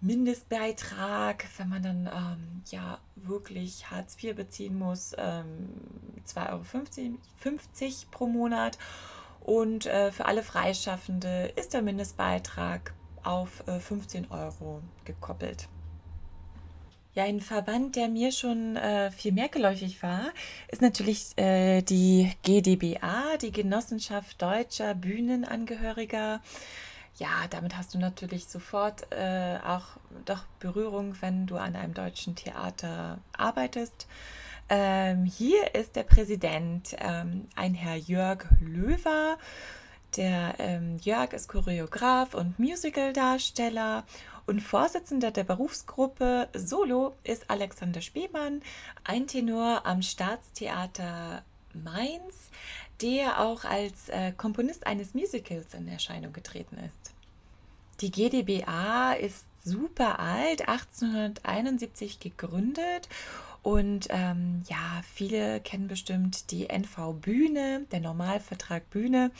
Mindestbeitrag, 0.00 1.44
wenn 1.56 1.70
man 1.70 1.82
dann 1.82 2.06
ähm, 2.06 2.62
ja 2.70 2.98
wirklich 3.16 3.90
Hartz 3.90 4.16
IV 4.22 4.36
beziehen 4.36 4.78
muss, 4.78 5.12
ähm, 5.18 5.70
2,50 6.24 6.40
Euro 6.52 7.14
pro 8.12 8.26
Monat. 8.28 8.78
Und 9.40 9.86
äh, 9.86 10.12
für 10.12 10.26
alle 10.26 10.44
Freischaffende 10.44 11.52
ist 11.56 11.74
der 11.74 11.82
Mindestbeitrag 11.82 12.94
auf 13.24 13.64
15 13.66 14.24
äh, 14.24 14.26
Euro 14.30 14.82
gekoppelt. 15.04 15.68
Ja, 17.14 17.22
ein 17.24 17.40
Verband, 17.40 17.94
der 17.94 18.08
mir 18.08 18.32
schon 18.32 18.74
äh, 18.74 19.12
viel 19.12 19.30
mehr 19.30 19.48
geläufig 19.48 20.02
war, 20.02 20.32
ist 20.66 20.82
natürlich 20.82 21.38
äh, 21.38 21.80
die 21.82 22.32
GdBA, 22.42 23.36
die 23.40 23.52
Genossenschaft 23.52 24.42
deutscher 24.42 24.96
Bühnenangehöriger. 24.96 26.40
Ja, 27.16 27.28
damit 27.50 27.76
hast 27.76 27.94
du 27.94 27.98
natürlich 27.98 28.46
sofort 28.46 29.06
äh, 29.12 29.58
auch 29.64 29.96
doch 30.24 30.42
Berührung, 30.58 31.14
wenn 31.20 31.46
du 31.46 31.56
an 31.56 31.76
einem 31.76 31.94
deutschen 31.94 32.34
Theater 32.34 33.18
arbeitest. 33.38 34.08
Ähm, 34.68 35.24
hier 35.24 35.74
ist 35.76 35.94
der 35.94 36.02
Präsident, 36.02 36.96
ähm, 36.98 37.46
ein 37.54 37.74
Herr 37.74 37.96
Jörg 37.96 38.46
Löwer. 38.60 39.38
Der 40.16 40.54
ähm, 40.58 40.98
Jörg 41.02 41.32
ist 41.32 41.48
Choreograf 41.48 42.34
und 42.34 42.58
Musicaldarsteller 42.58 44.04
und 44.46 44.60
Vorsitzender 44.60 45.30
der 45.30 45.44
Berufsgruppe 45.44 46.48
Solo 46.54 47.14
ist 47.24 47.50
Alexander 47.50 48.00
Spemann, 48.00 48.62
ein 49.02 49.26
Tenor 49.26 49.82
am 49.84 50.02
Staatstheater 50.02 51.42
Mainz, 51.72 52.50
der 53.02 53.40
auch 53.40 53.64
als 53.64 54.08
äh, 54.10 54.32
Komponist 54.32 54.86
eines 54.86 55.14
Musicals 55.14 55.74
in 55.74 55.88
Erscheinung 55.88 56.32
getreten 56.32 56.78
ist. 56.78 57.12
Die 58.00 58.10
GdBA 58.10 59.14
ist 59.14 59.44
super 59.64 60.20
alt, 60.20 60.68
1871 60.68 62.20
gegründet 62.20 63.08
und 63.62 64.08
ähm, 64.10 64.62
ja, 64.68 65.00
viele 65.14 65.58
kennen 65.60 65.88
bestimmt 65.88 66.50
die 66.50 66.68
NV 66.68 67.14
Bühne, 67.14 67.86
der 67.90 68.00
Normalvertrag 68.00 68.90
Bühne. 68.90 69.30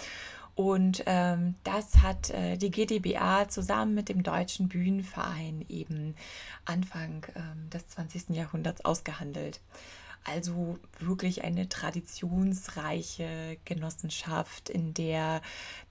Und 0.54 1.02
ähm, 1.06 1.56
das 1.64 1.96
hat 2.02 2.30
äh, 2.30 2.56
die 2.56 2.70
GdBA 2.70 3.48
zusammen 3.48 3.94
mit 3.94 4.08
dem 4.08 4.22
Deutschen 4.22 4.68
Bühnenverein 4.68 5.64
eben 5.68 6.14
Anfang 6.64 7.26
ähm, 7.34 7.70
des 7.70 7.88
20. 7.88 8.30
Jahrhunderts 8.30 8.84
ausgehandelt. 8.84 9.60
Also 10.22 10.78
wirklich 11.00 11.44
eine 11.44 11.68
traditionsreiche 11.68 13.58
Genossenschaft, 13.64 14.70
in 14.70 14.94
der 14.94 15.42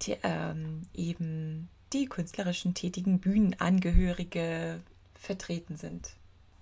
die, 0.02 0.18
ähm, 0.24 0.84
eben 0.94 1.70
die 1.92 2.08
künstlerischen 2.08 2.74
tätigen 2.74 3.20
Bühnenangehörige 3.20 4.82
vertreten 5.14 5.76
sind. 5.76 6.16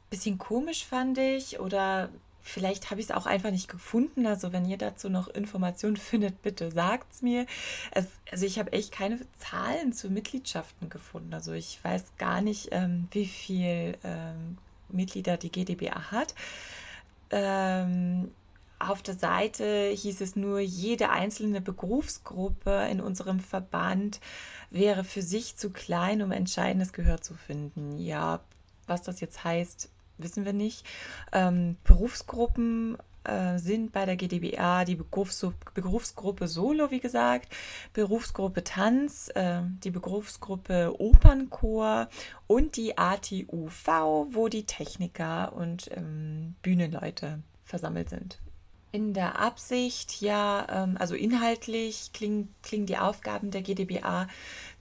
Bisschen 0.10 0.38
komisch 0.38 0.86
fand 0.86 1.18
ich 1.18 1.60
oder 1.62 2.10
Vielleicht 2.42 2.90
habe 2.90 3.00
ich 3.00 3.08
es 3.08 3.16
auch 3.16 3.26
einfach 3.26 3.52
nicht 3.52 3.68
gefunden. 3.68 4.26
Also 4.26 4.52
wenn 4.52 4.66
ihr 4.66 4.78
dazu 4.78 5.10
noch 5.10 5.28
Informationen 5.28 5.98
findet, 5.98 6.42
bitte 6.42 6.72
sagt 6.72 7.14
es 7.14 7.22
mir. 7.22 7.46
also 8.32 8.46
ich 8.46 8.60
habe 8.60 8.74
echt 8.74 8.92
keine 8.92 9.20
Zahlen 9.38 9.94
zu 9.94 10.10
Mitgliedschaften 10.10 10.90
gefunden. 10.90 11.34
Also 11.34 11.54
ich 11.54 11.80
weiß 11.84 12.04
gar 12.18 12.42
nicht, 12.42 12.70
ähm, 12.72 13.08
wie 13.12 13.28
viel 13.28 13.98
ähm, 14.04 14.58
Mitglieder 14.90 15.38
die 15.38 15.52
GdBA 15.52 16.12
hat. 16.12 16.36
Ähm, 17.30 18.32
auf 18.80 19.02
der 19.02 19.14
Seite 19.14 19.92
hieß 19.94 20.22
es 20.22 20.36
nur, 20.36 20.60
jede 20.60 21.10
einzelne 21.10 21.62
Berufsgruppe 21.62 22.88
in 22.90 23.00
unserem 23.00 23.40
Verband 23.40 24.20
wäre 24.72 25.04
für 25.04 25.22
sich 25.22 25.56
zu 25.56 25.70
klein, 25.70 26.22
um 26.22 26.32
entscheidendes 26.32 26.94
Gehör 26.94 27.22
zu 27.22 27.36
finden. 27.36 28.00
Ja, 28.00 28.40
was 28.88 29.04
das 29.04 29.20
jetzt 29.20 29.44
heißt, 29.44 29.90
wissen 30.24 30.46
wir 30.46 30.54
nicht. 30.54 30.86
Ähm, 31.32 31.78
Berufsgruppen 31.84 32.98
äh, 33.24 33.60
sind 33.60 33.92
bei 33.92 34.06
der 34.06 34.16
GdBA 34.16 34.86
die 34.86 34.96
Berufs 34.96 35.46
Berufsgruppe 35.74 36.48
Solo, 36.48 36.90
wie 36.90 37.00
gesagt, 37.00 37.54
Berufsgruppe 37.94 38.64
Tanz, 38.64 39.30
äh, 39.36 39.62
die 39.84 39.92
Berufsgruppe 39.92 40.96
Opernchor 41.00 42.10
und 42.48 42.78
die 42.78 42.98
ATUV, 42.98 43.88
wo 44.32 44.48
die 44.48 44.66
Techniker 44.66 45.54
und 45.54 45.90
ähm, 45.96 46.56
Bühnenleute 46.64 47.44
versammelt 47.64 48.10
sind. 48.10 48.40
In 48.94 49.14
der 49.14 49.40
Absicht, 49.40 50.20
ja, 50.20 50.68
ähm, 50.70 50.98
also 51.00 51.16
inhaltlich 51.16 52.12
klingen, 52.12 52.54
klingen 52.62 52.88
die 52.88 52.98
Aufgaben 52.98 53.50
der 53.50 53.62
GdBA 53.62 54.28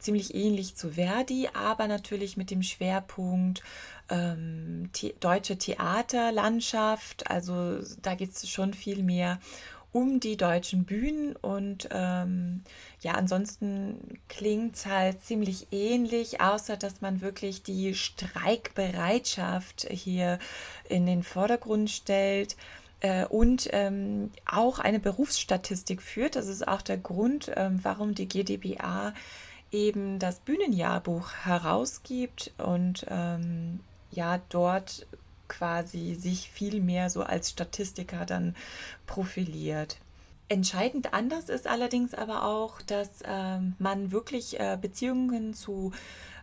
ziemlich 0.01 0.35
ähnlich 0.35 0.75
zu 0.75 0.93
Verdi, 0.93 1.49
aber 1.55 1.87
natürlich 1.87 2.37
mit 2.37 2.51
dem 2.51 2.65
Schwerpunkt 2.65 3.63
ähm, 4.11 4.91
deutsche 5.21 5.57
Theaterlandschaft. 5.57 7.31
Also 7.31 7.79
da 8.03 8.15
geht 8.15 8.33
es 8.33 8.49
schon 8.49 8.75
viel 8.75 9.03
mehr 9.03 9.39
um 9.93 10.21
die 10.21 10.37
deutschen 10.37 10.85
Bühnen 10.85 11.35
und 11.35 11.89
ähm, 11.91 12.63
ja, 13.01 13.15
ansonsten 13.15 14.21
klingt 14.29 14.77
es 14.77 14.87
halt 14.87 15.25
ziemlich 15.25 15.67
ähnlich, 15.73 16.41
außer 16.41 16.77
dass 16.77 17.01
man 17.01 17.21
wirklich 17.21 17.65
die 17.65 17.95
Streikbereitschaft 17.95 19.89
hier 19.91 20.39
in 20.89 21.07
den 21.07 21.25
Vordergrund 21.25 21.91
stellt 21.91 22.57
äh, 23.01 23.25
und 23.25 23.69
ähm, 23.73 24.31
auch 24.47 24.79
eine 24.79 25.01
Berufsstatistik 25.01 26.03
führt. 26.03 26.37
Das 26.37 26.47
ist 26.47 26.69
auch 26.69 26.83
der 26.83 26.99
Grund, 26.99 27.51
ähm, 27.57 27.81
warum 27.83 28.15
die 28.15 28.29
GdBA 28.29 29.13
eben 29.73 30.21
das 30.21 30.39
Bühnenjahrbuch 30.41 31.33
herausgibt 31.45 32.53
und 32.59 33.07
ähm, 33.09 33.81
ja 34.11 34.41
dort 34.49 35.07
quasi 35.49 36.15
sich 36.15 36.51
viel 36.51 36.81
mehr 36.81 37.11
so 37.11 37.23
als 37.23 37.51
Statistiker 37.51 38.25
dann 38.25 38.55
profiliert. 39.07 39.99
Entscheidend 40.49 41.13
anders 41.15 41.49
ist 41.49 41.67
allerdings 41.67 42.15
aber 42.15 42.45
auch, 42.45 42.83
dass 42.83 43.09
ähm, 43.25 43.75
man 43.79 44.11
wirklich 44.11 44.59
äh, 44.59 44.77
Beziehungen 44.81 45.55
zu 45.55 45.93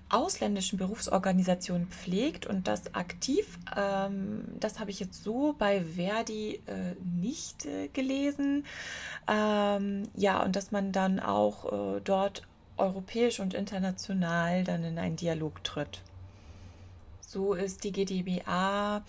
ausländischen 0.10 0.78
Berufsorganisationen 0.78 1.88
pflegt 1.88 2.46
und 2.46 2.68
das 2.68 2.96
aktiv. 2.96 3.60
Ähm, 3.76 4.46
das 4.60 4.80
habe 4.80 4.92
ich 4.92 5.00
jetzt 5.00 5.24
so 5.24 5.56
bei 5.58 5.84
Verdi 5.84 6.62
äh, 6.66 6.96
nicht 7.04 7.66
äh, 7.66 7.90
gelesen. 7.90 8.66
Ähm, 9.28 10.04
ja, 10.16 10.42
und 10.44 10.56
dass 10.56 10.72
man 10.72 10.92
dann 10.92 11.20
auch 11.20 11.98
äh, 11.98 12.02
dort 12.02 12.44
europäisch 12.78 13.40
und 13.40 13.54
international 13.54 14.64
dann 14.64 14.84
in 14.84 14.98
einen 14.98 15.18
Dialog 15.18 15.64
tritt. 15.64 16.02
So 17.28 17.56
ist 17.56 17.84
die 17.84 17.92
GdBA 17.92 19.04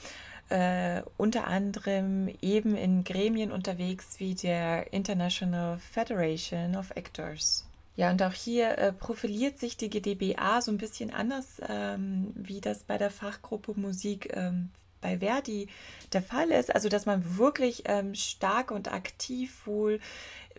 äh, 0.49 1.03
unter 1.17 1.47
anderem 1.47 2.29
eben 2.43 2.75
in 2.75 3.05
Gremien 3.05 3.53
unterwegs 3.53 4.19
wie 4.19 4.35
der 4.35 4.93
International 4.93 5.79
Federation 5.79 6.75
of 6.75 6.91
Actors. 6.97 7.65
Ja, 7.95 8.11
und 8.11 8.21
auch 8.25 8.33
hier 8.33 8.77
äh, 8.77 8.93
profiliert 8.93 9.61
sich 9.61 9.77
die 9.77 9.89
GdBA 9.89 10.63
so 10.63 10.73
ein 10.73 10.79
bisschen 10.79 11.13
anders, 11.13 11.61
ähm, 11.69 12.33
wie 12.35 12.61
das 12.61 12.83
bei 12.83 12.99
der 12.99 13.11
Fachgruppe 13.11 13.79
Musik 13.79 14.37
ähm, 14.37 14.71
bei 15.01 15.19
Verdi 15.19 15.69
der 16.13 16.23
Fall 16.23 16.51
ist. 16.51 16.75
Also, 16.75 16.89
dass 16.89 17.07
man 17.07 17.39
wirklich 17.39 17.85
ähm, 17.87 18.17
stark 18.17 18.73
und 18.73 18.93
aktiv 18.93 19.65
wohl 19.65 20.01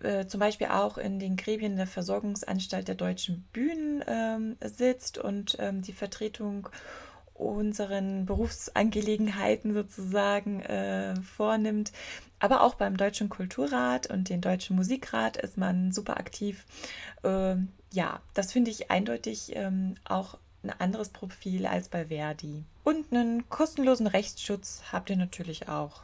äh, 0.01 0.27
zum 0.27 0.39
Beispiel 0.39 0.67
auch 0.67 0.97
in 0.97 1.19
den 1.19 1.35
Gremien 1.35 1.75
der 1.75 1.87
Versorgungsanstalt 1.87 2.87
der 2.87 2.95
deutschen 2.95 3.45
Bühnen 3.51 4.01
ähm, 4.07 4.55
sitzt 4.63 5.17
und 5.17 5.57
ähm, 5.59 5.81
die 5.81 5.93
Vertretung 5.93 6.69
unseren 7.39 8.25
Berufsangelegenheiten 8.25 9.73
sozusagen 9.73 10.61
äh, 10.61 11.15
vornimmt. 11.21 11.91
Aber 12.39 12.61
auch 12.61 12.75
beim 12.75 12.97
Deutschen 12.97 13.29
Kulturrat 13.29 14.07
und 14.07 14.29
den 14.29 14.41
Deutschen 14.41 14.75
Musikrat 14.75 15.37
ist 15.37 15.57
man 15.57 15.91
super 15.91 16.17
aktiv. 16.17 16.65
Ähm, 17.23 17.69
ja, 17.91 18.21
das 18.33 18.53
finde 18.53 18.71
ich 18.71 18.91
eindeutig 18.91 19.55
ähm, 19.55 19.95
auch 20.05 20.37
ein 20.63 20.71
anderes 20.77 21.09
Profil 21.09 21.65
als 21.65 21.89
bei 21.89 22.05
Verdi. 22.05 22.63
Und 22.83 23.11
einen 23.11 23.49
kostenlosen 23.49 24.07
Rechtsschutz 24.07 24.81
habt 24.91 25.09
ihr 25.09 25.17
natürlich 25.17 25.69
auch. 25.69 26.03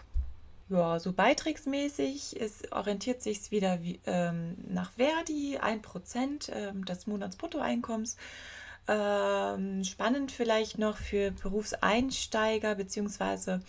Ja, 0.67 0.99
so 0.99 1.13
beitragsmäßig 1.13 2.37
ist, 2.37 2.71
orientiert 2.71 3.21
sich 3.21 3.37
es 3.37 3.51
wieder 3.51 3.83
wie, 3.83 3.99
ähm, 4.07 4.55
nach 4.67 4.93
Verdi, 4.93 5.59
1% 5.59 6.51
ähm, 6.51 6.85
des 6.85 7.05
Monatsbruttoeinkommens. 7.05 8.17
Ähm, 8.87 9.83
spannend 9.83 10.31
vielleicht 10.31 10.77
noch 10.77 10.97
für 10.97 11.31
Berufseinsteiger 11.31 12.75
bzw. 12.75 13.59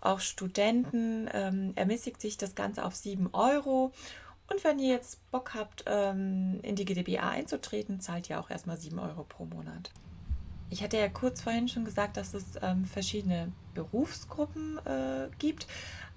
auch 0.00 0.20
Studenten 0.20 1.28
ähm, 1.32 1.72
ermäßigt 1.76 2.20
sich 2.20 2.36
das 2.36 2.54
Ganze 2.54 2.84
auf 2.84 2.94
7 2.94 3.30
Euro. 3.32 3.92
Und 4.50 4.64
wenn 4.64 4.78
ihr 4.78 4.90
jetzt 4.90 5.30
Bock 5.30 5.54
habt, 5.54 5.84
ähm, 5.86 6.58
in 6.62 6.76
die 6.76 6.84
GdBA 6.84 7.28
einzutreten, 7.30 8.00
zahlt 8.00 8.28
ihr 8.28 8.40
auch 8.40 8.50
erstmal 8.50 8.76
7 8.76 8.98
Euro 8.98 9.24
pro 9.24 9.44
Monat. 9.44 9.90
Ich 10.70 10.82
hatte 10.82 10.98
ja 10.98 11.08
kurz 11.08 11.40
vorhin 11.40 11.68
schon 11.68 11.84
gesagt, 11.84 12.16
dass 12.16 12.34
es 12.34 12.44
ähm, 12.62 12.84
verschiedene 12.84 13.52
Berufsgruppen 13.74 14.78
äh, 14.86 15.28
gibt, 15.38 15.66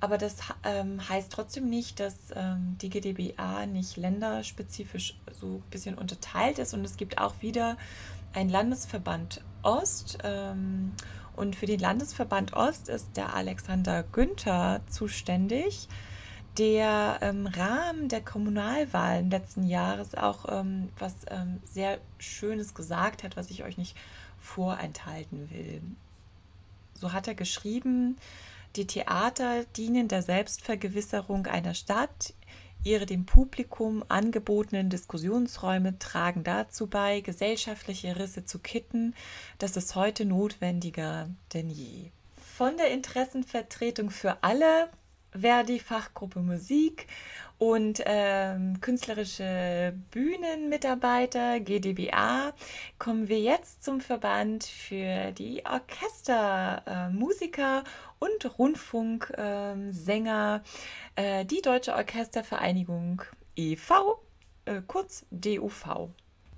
aber 0.04 0.18
das 0.18 0.36
ähm, 0.66 1.00
heißt 1.08 1.32
trotzdem 1.32 1.70
nicht, 1.70 2.02
dass 2.02 2.14
ähm, 2.36 2.76
die 2.82 2.90
GdBA 2.90 3.66
nicht 3.68 3.96
länderspezifisch 3.96 5.18
so 5.32 5.62
ein 5.66 5.70
bisschen 5.72 5.98
unterteilt 5.98 6.60
ist 6.60 6.74
und 6.74 6.84
es 6.84 6.98
gibt 6.98 7.20
auch 7.20 7.36
wieder 7.40 7.78
ein 8.34 8.50
Landesverband 8.50 9.40
Ost. 9.62 10.18
Ähm, 10.26 10.92
und 11.38 11.56
für 11.56 11.68
den 11.68 11.80
Landesverband 11.80 12.52
Ost 12.52 12.90
ist 12.90 13.16
der 13.16 13.34
Alexander 13.34 14.04
Günther 14.04 14.82
zuständig, 14.90 15.88
der 16.58 17.22
im 17.22 17.48
Rahmen 17.48 18.10
der 18.10 18.20
Kommunalwahlen 18.20 19.30
letzten 19.30 19.64
Jahres 19.64 20.16
auch 20.16 20.50
ähm, 20.50 20.90
was 21.00 21.16
ähm, 21.30 21.62
sehr 21.64 21.98
Schönes 22.18 22.74
gesagt 22.74 23.24
hat, 23.24 23.38
was 23.38 23.50
ich 23.50 23.64
euch 23.64 23.78
nicht 23.78 23.96
vorenthalten 24.38 25.50
will. 25.50 25.82
so 26.94 27.14
hat 27.14 27.30
er 27.30 27.36
geschrieben, 27.36 28.18
die 28.76 28.88
Theater 28.88 29.66
dienen 29.76 30.08
der 30.08 30.22
Selbstvergewisserung 30.22 31.48
einer 31.48 31.74
Stadt. 31.74 32.34
Ihre 32.84 33.06
dem 33.06 33.26
Publikum 33.26 34.04
angebotenen 34.10 34.90
Diskussionsräume 34.90 36.00
tragen 36.00 36.44
dazu 36.44 36.88
bei, 36.88 37.22
gesellschaftliche 37.22 38.20
Risse 38.20 38.46
zu 38.46 38.60
kitten. 38.60 39.16
Das 39.58 39.78
ist 39.78 39.96
heute 39.96 40.26
notwendiger 40.26 41.30
denn 41.54 41.70
je. 41.70 42.12
Von 42.58 42.76
der 42.78 42.92
Interessenvertretung 42.92 44.10
für 44.10 44.44
alle 44.44 44.90
Verdi 45.32 45.80
Fachgruppe 45.80 46.40
Musik 46.42 47.08
und 47.64 48.04
ähm, 48.06 48.80
künstlerische 48.82 49.94
Bühnenmitarbeiter 50.12 51.62
GdBA 51.62 52.52
kommen 53.00 53.30
wir 53.30 53.40
jetzt 53.40 53.86
zum 53.86 54.02
Verband 54.02 54.66
für 54.66 55.32
die 55.32 55.64
Orchestermusiker 55.66 57.84
äh, 57.86 57.90
und 58.20 58.60
Rundfunksänger, 58.60 60.62
äh, 61.16 61.40
äh, 61.40 61.46
die 61.46 61.62
Deutsche 61.62 61.94
Orchestervereinigung 61.94 63.22
e.V., 63.56 64.22
äh, 64.66 64.82
kurz 64.86 65.26
DUV. 65.32 66.10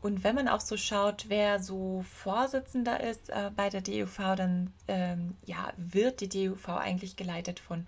Und 0.02 0.24
wenn 0.24 0.34
man 0.34 0.48
auch 0.48 0.62
so 0.62 0.76
schaut, 0.76 1.26
wer 1.28 1.60
so 1.60 2.04
Vorsitzender 2.10 3.00
ist 3.00 3.30
äh, 3.30 3.52
bei 3.56 3.70
der 3.70 3.82
DUV, 3.82 4.18
dann 4.36 4.74
ähm, 4.88 5.36
ja, 5.46 5.72
wird 5.78 6.22
die 6.22 6.30
DUV 6.30 6.70
eigentlich 6.70 7.16
geleitet 7.16 7.60
von 7.60 7.86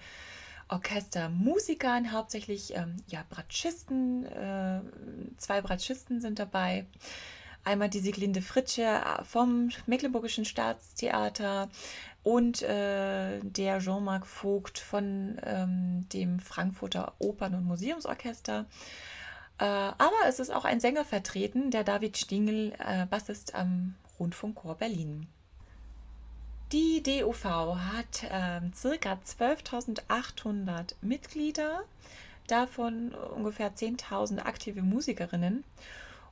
Orchestermusikern, 0.70 2.12
hauptsächlich 2.12 2.76
ähm, 2.76 2.98
ja, 3.08 3.24
Bratschisten. 3.30 4.26
Äh, 4.26 4.82
zwei 5.38 5.62
Bratschisten 5.62 6.22
sind 6.22 6.40
dabei. 6.40 6.86
Einmal 7.64 7.90
die 7.90 8.00
Sieglinde 8.00 8.42
Fritsche 8.42 8.84
äh, 8.84 9.24
vom 9.24 9.70
Mecklenburgischen 9.86 10.46
Staatstheater 10.46 11.70
und 12.24 12.62
äh, 12.62 13.40
der 13.40 13.80
Jean-Marc 13.80 14.26
Vogt 14.26 14.80
von 14.80 15.40
ähm, 15.44 16.08
dem 16.10 16.40
Frankfurter 16.40 17.14
Opern- 17.20 17.56
und 17.56 17.66
Museumsorchester. 17.66 18.66
Äh, 19.60 19.64
aber 19.66 20.16
es 20.28 20.40
ist 20.40 20.54
auch 20.54 20.66
ein 20.66 20.80
Sänger 20.80 21.06
vertreten, 21.06 21.72
der 21.72 21.84
David 21.84 22.18
Stingel, 22.18 22.74
äh, 22.80 23.06
Bassist 23.06 23.56
am 23.56 23.96
Rundfunkchor 24.20 24.76
Berlin. 24.76 25.28
Die 26.74 27.02
DUV 27.02 27.46
hat 27.78 28.24
äh, 28.24 28.60
circa 28.76 29.14
12.800 29.26 30.96
Mitglieder, 31.02 31.84
davon 32.48 33.14
ungefähr 33.14 33.74
10.000 33.74 34.40
aktive 34.40 34.82
Musikerinnen. 34.82 35.64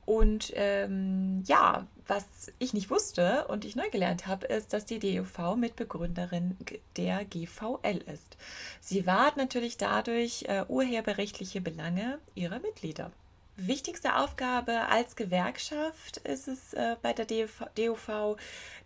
Und 0.04 0.52
ähm, 0.54 1.42
ja, 1.46 1.86
was 2.06 2.52
ich 2.58 2.74
nicht 2.74 2.90
wusste 2.90 3.46
und 3.48 3.64
ich 3.64 3.76
neu 3.76 3.88
gelernt 3.88 4.26
habe, 4.26 4.46
ist, 4.46 4.74
dass 4.74 4.84
die 4.84 4.98
DUV 4.98 5.56
Mitbegründerin 5.56 6.58
der 6.98 7.24
GVL 7.24 8.04
ist. 8.06 8.36
Sie 8.80 9.06
wahrt 9.06 9.38
natürlich 9.38 9.78
dadurch 9.78 10.44
äh, 10.48 10.64
urheberrechtliche 10.68 11.62
Belange 11.62 12.18
ihrer 12.34 12.60
Mitglieder. 12.60 13.10
Wichtigste 13.58 14.16
Aufgabe 14.16 14.86
als 14.90 15.16
Gewerkschaft 15.16 16.18
ist 16.18 16.46
es 16.46 16.74
äh, 16.74 16.96
bei 17.00 17.14
der 17.14 17.24
DUV, 17.24 18.36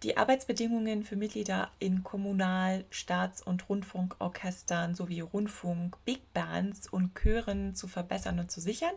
die 0.04 0.16
Arbeitsbedingungen 0.16 1.02
für 1.02 1.16
Mitglieder 1.16 1.72
in 1.80 2.04
Kommunal-, 2.04 2.84
Staats- 2.90 3.42
und 3.42 3.68
Rundfunkorchestern 3.68 4.94
sowie 4.94 5.22
Rundfunk, 5.22 5.96
Big 6.04 6.32
Bands 6.32 6.86
und 6.86 7.16
Chören 7.16 7.74
zu 7.74 7.88
verbessern 7.88 8.38
und 8.38 8.52
zu 8.52 8.60
sichern. 8.60 8.94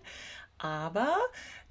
Aber 0.60 1.18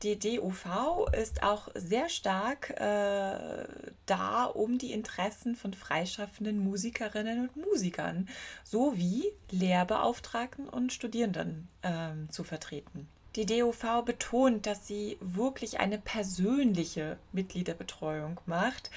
die 0.03 0.19
DUV 0.19 1.07
ist 1.13 1.45
auch 1.45 1.69
sehr 1.77 2.09
stark 2.09 2.71
äh, 2.71 3.69
da, 4.07 4.47
um 4.47 4.79
die 4.79 4.91
Interessen 4.91 5.55
von 5.55 5.75
freischaffenden 5.75 6.59
Musikerinnen 6.59 7.49
und 7.49 7.57
Musikern 7.57 8.29
sowie 8.65 9.27
Lehrbeauftragten 9.53 10.69
und 10.69 10.93
Studierenden 10.93 11.69
äh, 11.83 12.29
zu 12.33 12.43
vertreten. 12.43 13.09
Die 13.37 13.47
DOV 13.47 14.05
betont, 14.05 14.67
dass 14.67 14.87
sie 14.87 15.17
wirklich 15.21 15.81
eine 15.81 15.99
persönliche 15.99 17.19
Mitgliederbetreuung 17.33 18.41
macht. 18.47 18.91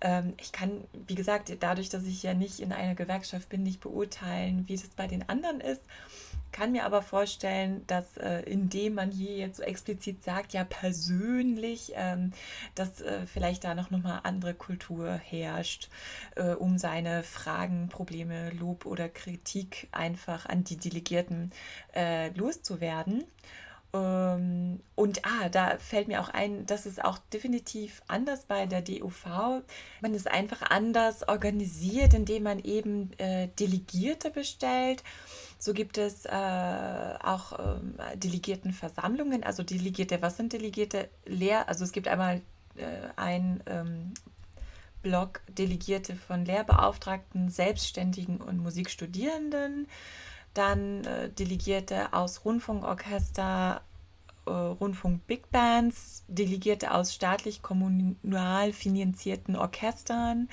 Ähm, 0.00 0.34
ich 0.40 0.52
kann, 0.52 0.84
wie 1.06 1.14
gesagt, 1.14 1.52
dadurch, 1.60 1.88
dass 1.88 2.04
ich 2.04 2.22
ja 2.22 2.34
nicht 2.34 2.60
in 2.60 2.72
einer 2.72 2.94
Gewerkschaft 2.94 3.48
bin, 3.48 3.62
nicht 3.62 3.80
beurteilen, 3.80 4.64
wie 4.66 4.76
das 4.76 4.88
bei 4.88 5.06
den 5.06 5.28
anderen 5.28 5.60
ist 5.60 5.82
kann 6.56 6.72
mir 6.72 6.86
aber 6.86 7.02
vorstellen, 7.02 7.84
dass 7.86 8.16
äh, 8.16 8.40
indem 8.40 8.94
man 8.94 9.10
hier 9.10 9.36
jetzt 9.36 9.58
so 9.58 9.62
explizit 9.62 10.24
sagt, 10.24 10.54
ja 10.54 10.64
persönlich, 10.64 11.92
ähm, 11.94 12.32
dass 12.74 13.02
äh, 13.02 13.26
vielleicht 13.26 13.64
da 13.64 13.74
noch 13.74 13.90
mal 13.90 14.20
andere 14.22 14.54
Kultur 14.54 15.12
herrscht, 15.12 15.90
äh, 16.34 16.52
um 16.52 16.78
seine 16.78 17.22
Fragen, 17.24 17.90
Probleme, 17.90 18.50
Lob 18.52 18.86
oder 18.86 19.10
Kritik 19.10 19.88
einfach 19.92 20.46
an 20.46 20.64
die 20.64 20.78
Delegierten 20.78 21.52
äh, 21.94 22.30
loszuwerden. 22.30 23.24
Ähm, 23.96 24.80
und 24.94 25.24
ah, 25.24 25.48
da 25.48 25.78
fällt 25.78 26.08
mir 26.08 26.20
auch 26.20 26.28
ein, 26.28 26.66
das 26.66 26.86
ist 26.86 27.04
auch 27.04 27.18
definitiv 27.32 28.02
anders 28.08 28.44
bei 28.44 28.66
der 28.66 28.82
DUV. 28.82 29.62
Man 30.00 30.14
ist 30.14 30.30
einfach 30.30 30.62
anders 30.62 31.28
organisiert, 31.28 32.14
indem 32.14 32.44
man 32.44 32.58
eben 32.60 33.12
äh, 33.18 33.48
Delegierte 33.58 34.30
bestellt. 34.30 35.02
So 35.58 35.72
gibt 35.72 35.98
es 35.98 36.26
äh, 36.26 36.30
auch 37.22 37.52
äh, 37.58 38.16
Delegiertenversammlungen. 38.16 39.42
Also 39.42 39.62
Delegierte, 39.62 40.20
was 40.22 40.36
sind 40.36 40.52
Delegierte? 40.52 41.08
Lehr, 41.24 41.68
also 41.68 41.84
es 41.84 41.92
gibt 41.92 42.08
einmal 42.08 42.42
äh, 42.76 43.08
ein 43.16 43.62
ähm, 43.66 44.14
Block 45.02 45.40
Delegierte 45.48 46.16
von 46.16 46.44
Lehrbeauftragten, 46.44 47.48
Selbstständigen 47.48 48.38
und 48.38 48.58
Musikstudierenden 48.58 49.86
dann 50.56 51.04
äh, 51.04 51.30
Delegierte 51.30 52.12
aus 52.12 52.44
Rundfunkorchester, 52.44 53.82
äh, 54.46 54.50
Rundfunk 54.50 55.26
Big 55.26 55.50
Bands, 55.50 56.24
Delegierte 56.28 56.92
aus 56.92 57.14
staatlich 57.14 57.62
kommunal 57.62 58.72
finanzierten 58.72 59.56
Orchestern, 59.56 60.48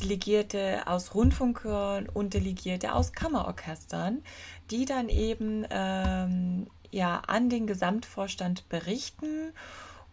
Delegierte 0.00 0.86
aus 0.86 1.14
Rundfunkhören 1.14 2.08
und 2.08 2.34
Delegierte 2.34 2.92
aus 2.92 3.12
Kammerorchestern, 3.12 4.22
die 4.70 4.84
dann 4.84 5.08
eben 5.08 5.64
ähm, 5.70 6.66
ja, 6.90 7.22
an 7.26 7.48
den 7.48 7.66
Gesamtvorstand 7.66 8.68
berichten. 8.68 9.52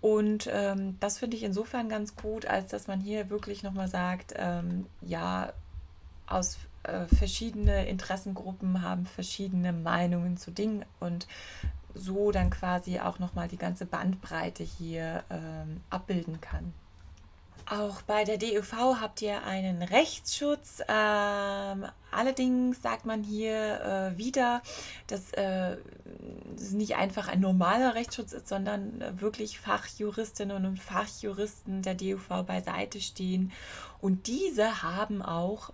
Und 0.01 0.49
ähm, 0.51 0.97
das 0.99 1.19
finde 1.19 1.37
ich 1.37 1.43
insofern 1.43 1.89
ganz 1.89 2.15
gut, 2.15 2.45
als 2.45 2.71
dass 2.71 2.87
man 2.87 2.99
hier 2.99 3.29
wirklich 3.29 3.63
nochmal 3.63 3.87
sagt, 3.87 4.33
ähm, 4.35 4.85
ja, 5.01 5.53
aus 6.27 6.57
äh, 6.83 7.05
verschiedene 7.15 7.87
Interessengruppen 7.87 8.81
haben 8.81 9.05
verschiedene 9.05 9.73
Meinungen 9.73 10.37
zu 10.37 10.51
Dingen 10.51 10.85
und 10.99 11.27
so 11.95 12.31
dann 12.31 12.49
quasi 12.49 12.99
auch 12.99 13.19
nochmal 13.19 13.47
die 13.47 13.57
ganze 13.57 13.85
Bandbreite 13.85 14.63
hier 14.63 15.23
ähm, 15.29 15.81
abbilden 15.89 16.41
kann. 16.41 16.73
Auch 17.65 18.01
bei 18.01 18.25
der 18.25 18.37
DÖV 18.37 18.99
habt 18.99 19.21
ihr 19.21 19.43
einen 19.45 19.81
Rechtsschutz. 19.83 20.81
Ähm, 20.81 21.85
allerdings 22.11 22.81
sagt 22.81 23.05
man 23.05 23.23
hier 23.23 24.13
äh, 24.13 24.17
wieder, 24.17 24.61
dass 25.07 25.31
äh, 25.31 25.77
es 26.55 26.71
nicht 26.71 26.97
einfach 26.97 27.29
ein 27.29 27.39
normaler 27.39 27.95
Rechtsschutz 27.95 28.33
ist, 28.33 28.49
sondern 28.49 28.99
äh, 28.99 29.21
wirklich 29.21 29.59
Fachjuristinnen 29.59 30.65
und 30.65 30.77
Fachjuristen 30.77 31.81
der 31.81 31.95
DÖV 31.95 32.43
beiseite 32.45 32.99
stehen. 32.99 33.53
Und 34.01 34.27
diese 34.27 34.83
haben 34.83 35.21
auch 35.21 35.71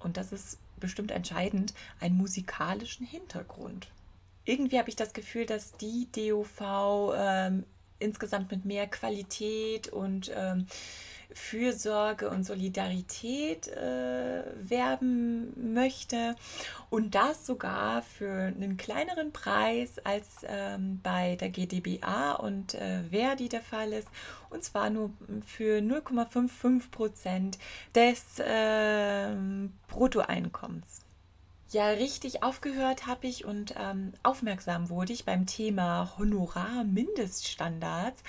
und 0.00 0.16
das 0.16 0.32
ist 0.32 0.58
bestimmt 0.78 1.10
entscheidend, 1.10 1.74
einen 2.00 2.16
musikalischen 2.16 3.06
Hintergrund. 3.06 3.88
Irgendwie 4.44 4.78
habe 4.78 4.88
ich 4.88 4.96
das 4.96 5.12
Gefühl, 5.12 5.46
dass 5.46 5.72
die 5.72 6.08
DOV 6.14 7.14
ähm, 7.16 7.64
insgesamt 7.98 8.50
mit 8.50 8.64
mehr 8.64 8.86
Qualität 8.86 9.88
und 9.88 10.30
ähm, 10.34 10.66
Fürsorge 11.32 12.30
und 12.30 12.44
Solidarität 12.44 13.68
äh, 13.68 14.44
werben 14.60 15.74
möchte 15.74 16.36
und 16.90 17.14
das 17.14 17.46
sogar 17.46 18.02
für 18.02 18.30
einen 18.30 18.76
kleineren 18.76 19.32
Preis 19.32 19.98
als 20.04 20.26
ähm, 20.44 21.00
bei 21.02 21.36
der 21.36 21.50
GdBA 21.50 22.32
und 22.32 22.74
äh, 22.74 23.04
Verdi 23.10 23.48
der 23.48 23.62
Fall 23.62 23.92
ist 23.92 24.08
und 24.50 24.64
zwar 24.64 24.90
nur 24.90 25.10
für 25.46 25.78
0,55 25.78 26.90
Prozent 26.90 27.58
des 27.94 28.38
äh, 28.38 29.34
Bruttoeinkommens. 29.88 31.06
Ja, 31.70 31.88
richtig 31.88 32.44
aufgehört 32.44 33.08
habe 33.08 33.26
ich 33.26 33.44
und 33.44 33.74
ähm, 33.76 34.12
aufmerksam 34.22 34.88
wurde 34.88 35.12
ich 35.12 35.24
beim 35.24 35.46
Thema 35.46 36.12
Honorar-Mindeststandards. 36.16 38.22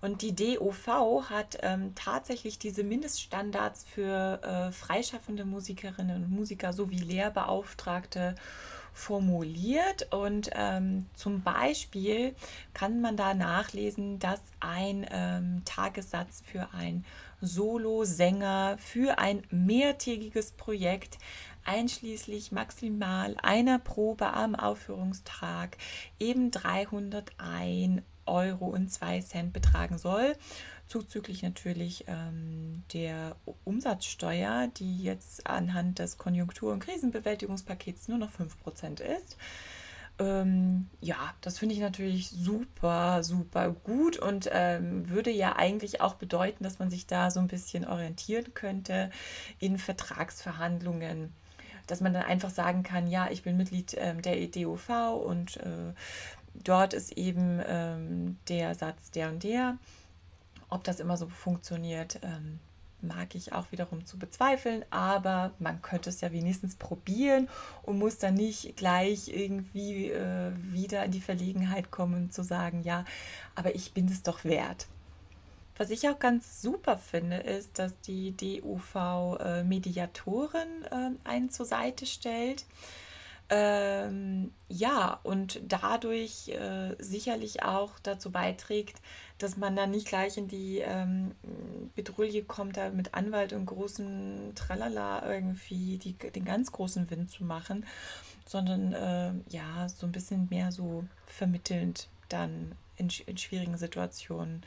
Und 0.00 0.22
die 0.22 0.34
DOV 0.34 1.28
hat 1.28 1.58
ähm, 1.62 1.94
tatsächlich 1.94 2.58
diese 2.58 2.84
Mindeststandards 2.84 3.84
für 3.84 4.40
äh, 4.42 4.72
freischaffende 4.72 5.44
Musikerinnen 5.44 6.24
und 6.24 6.30
Musiker 6.30 6.72
sowie 6.72 6.98
Lehrbeauftragte 7.00 8.34
formuliert. 8.92 10.12
Und 10.12 10.50
ähm, 10.54 11.06
zum 11.14 11.42
Beispiel 11.42 12.34
kann 12.74 13.00
man 13.00 13.16
da 13.16 13.34
nachlesen, 13.34 14.18
dass 14.18 14.40
ein 14.60 15.06
ähm, 15.10 15.62
Tagessatz 15.64 16.42
für 16.44 16.68
ein 16.72 17.04
Solo-Sänger 17.40 18.76
für 18.78 19.18
ein 19.18 19.42
mehrtägiges 19.50 20.52
Projekt 20.52 21.18
einschließlich 21.64 22.52
maximal 22.52 23.36
einer 23.42 23.78
Probe 23.78 24.32
am 24.32 24.54
Aufführungstag 24.54 25.76
eben 26.18 26.50
301 26.50 28.02
Euro 28.30 28.66
und 28.66 28.90
2 28.90 29.20
Cent 29.20 29.52
betragen 29.52 29.98
soll. 29.98 30.36
Zuzüglich 30.86 31.42
natürlich 31.42 32.04
ähm, 32.08 32.82
der 32.92 33.36
Umsatzsteuer, 33.64 34.68
die 34.76 35.02
jetzt 35.02 35.46
anhand 35.46 35.98
des 35.98 36.18
Konjunktur- 36.18 36.72
und 36.72 36.80
Krisenbewältigungspakets 36.80 38.08
nur 38.08 38.18
noch 38.18 38.30
5% 38.30 39.00
ist. 39.00 39.36
Ähm, 40.20 40.90
ja, 41.00 41.16
das 41.40 41.58
finde 41.58 41.74
ich 41.74 41.80
natürlich 41.80 42.28
super, 42.30 43.24
super 43.24 43.70
gut 43.70 44.18
und 44.18 44.50
ähm, 44.52 45.08
würde 45.08 45.30
ja 45.30 45.56
eigentlich 45.56 46.02
auch 46.02 46.14
bedeuten, 46.14 46.62
dass 46.62 46.78
man 46.78 46.90
sich 46.90 47.06
da 47.06 47.30
so 47.30 47.40
ein 47.40 47.48
bisschen 47.48 47.86
orientieren 47.86 48.52
könnte 48.52 49.10
in 49.58 49.78
Vertragsverhandlungen. 49.78 51.32
Dass 51.86 52.02
man 52.02 52.12
dann 52.12 52.24
einfach 52.24 52.50
sagen 52.50 52.82
kann, 52.82 53.06
ja, 53.06 53.28
ich 53.30 53.42
bin 53.42 53.56
Mitglied 53.56 53.96
ähm, 53.98 54.20
der 54.20 54.38
EDOV 54.40 54.90
und 55.24 55.56
äh, 55.56 55.94
dort 56.54 56.94
ist 56.94 57.12
eben 57.12 57.60
ähm, 57.66 58.38
der 58.48 58.74
Satz 58.74 59.10
der 59.10 59.28
und 59.28 59.42
der. 59.42 59.78
Ob 60.68 60.84
das 60.84 61.00
immer 61.00 61.16
so 61.16 61.28
funktioniert, 61.28 62.20
ähm, 62.22 62.60
mag 63.02 63.34
ich 63.34 63.52
auch 63.52 63.72
wiederum 63.72 64.04
zu 64.04 64.18
bezweifeln, 64.18 64.84
aber 64.90 65.52
man 65.58 65.82
könnte 65.82 66.10
es 66.10 66.20
ja 66.20 66.32
wenigstens 66.32 66.76
probieren 66.76 67.48
und 67.82 67.98
muss 67.98 68.18
dann 68.18 68.34
nicht 68.34 68.76
gleich 68.76 69.28
irgendwie 69.28 70.10
äh, 70.10 70.52
wieder 70.70 71.04
in 71.04 71.10
die 71.10 71.20
Verlegenheit 71.20 71.90
kommen 71.90 72.30
zu 72.30 72.42
sagen, 72.42 72.82
ja, 72.82 73.04
aber 73.54 73.74
ich 73.74 73.92
bin 73.92 74.06
es 74.06 74.22
doch 74.22 74.44
wert. 74.44 74.86
Was 75.76 75.88
ich 75.88 76.06
auch 76.10 76.18
ganz 76.18 76.60
super 76.60 76.98
finde, 76.98 77.38
ist, 77.38 77.78
dass 77.78 77.98
die 78.02 78.36
DUV 78.36 79.38
äh, 79.40 79.64
Mediatoren 79.64 80.84
äh, 80.90 81.28
einen 81.28 81.48
zur 81.48 81.64
Seite 81.64 82.04
stellt. 82.04 82.66
Ähm, 83.52 84.52
ja, 84.68 85.18
und 85.24 85.60
dadurch 85.66 86.48
äh, 86.50 86.94
sicherlich 87.00 87.64
auch 87.64 87.98
dazu 88.00 88.30
beiträgt, 88.30 89.02
dass 89.38 89.56
man 89.56 89.74
dann 89.74 89.90
nicht 89.90 90.06
gleich 90.06 90.36
in 90.36 90.46
die 90.46 90.78
ähm, 90.78 91.32
Bedrulle 91.96 92.44
kommt, 92.44 92.76
da 92.76 92.90
mit 92.90 93.12
Anwalt 93.14 93.52
und 93.52 93.66
großen 93.66 94.52
Tralala 94.54 95.28
irgendwie 95.28 95.98
die, 95.98 96.12
den 96.12 96.44
ganz 96.44 96.70
großen 96.70 97.10
Wind 97.10 97.30
zu 97.30 97.42
machen, 97.42 97.84
sondern 98.46 98.92
äh, 98.92 99.32
ja, 99.48 99.88
so 99.88 100.06
ein 100.06 100.12
bisschen 100.12 100.46
mehr 100.48 100.70
so 100.70 101.04
vermittelnd 101.26 102.08
dann 102.28 102.76
in, 102.96 103.10
in 103.26 103.36
schwierigen 103.36 103.76
Situationen 103.76 104.62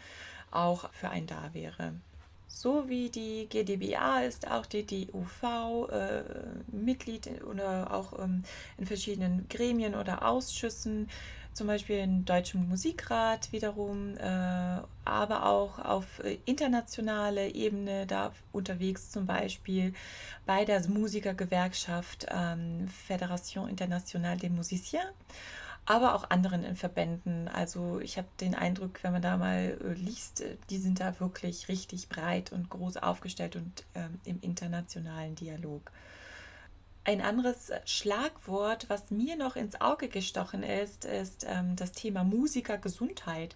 auch 0.52 0.91
für 0.91 1.10
einen 1.10 1.28
da 1.28 1.54
wäre. 1.54 1.93
So 2.55 2.87
wie 2.87 3.09
die 3.09 3.47
GdBA 3.49 4.21
ist 4.21 4.49
auch 4.49 4.67
die 4.67 4.85
DUV 4.85 5.89
äh, 5.91 6.21
Mitglied 6.71 7.43
oder 7.49 7.91
auch 7.91 8.19
ähm, 8.19 8.43
in 8.77 8.85
verschiedenen 8.85 9.47
Gremien 9.49 9.95
oder 9.95 10.23
Ausschüssen, 10.23 11.09
zum 11.53 11.65
Beispiel 11.65 11.97
im 11.97 12.25
Deutschen 12.25 12.69
Musikrat 12.69 13.51
wiederum, 13.51 14.15
äh, 14.17 14.77
aber 15.03 15.47
auch 15.47 15.79
auf 15.79 16.19
äh, 16.19 16.37
internationaler 16.45 17.55
Ebene 17.55 18.05
da 18.05 18.31
unterwegs, 18.51 19.09
zum 19.09 19.25
Beispiel 19.25 19.93
bei 20.45 20.63
der 20.63 20.87
Musikergewerkschaft 20.87 22.27
ähm, 22.29 22.87
Fédération 23.09 23.67
Internationale 23.67 24.37
des 24.37 24.51
Musiciens 24.51 25.11
aber 25.86 26.15
auch 26.15 26.30
anderen 26.30 26.63
in 26.63 26.76
Verbänden. 26.76 27.48
Also 27.48 28.00
ich 28.00 28.17
habe 28.17 28.28
den 28.39 28.56
Eindruck, 28.56 29.04
wenn 29.04 29.12
man 29.12 29.22
da 29.22 29.38
mal 29.38 29.78
äh, 29.82 29.93
liest, 29.93 30.41
äh, 30.41 30.58
die 30.69 30.78
sind 30.78 31.00
da 31.00 31.19
wirklich 31.19 31.67
richtig 31.67 32.10
breit 32.10 32.52
und 32.52 32.69
groß 32.69 32.98
aufgestellt 32.98 33.56
und 33.56 33.84
ähm, 33.96 34.19
im 34.26 34.39
internationalen 34.41 35.36
Dialog. 35.36 35.91
Ein 37.06 37.19
anderes 37.19 37.72
Schlagwort, 37.84 38.89
was 38.89 39.12
mir 39.12 39.36
noch 39.36 39.58
ins 39.58 39.82
Auge 39.82 40.08
gestochen 40.08 40.63
ist, 40.63 41.04
ist 41.04 41.46
ähm, 41.50 41.76
das 41.76 41.91
Thema 41.91 42.24
Musikergesundheit 42.24 43.56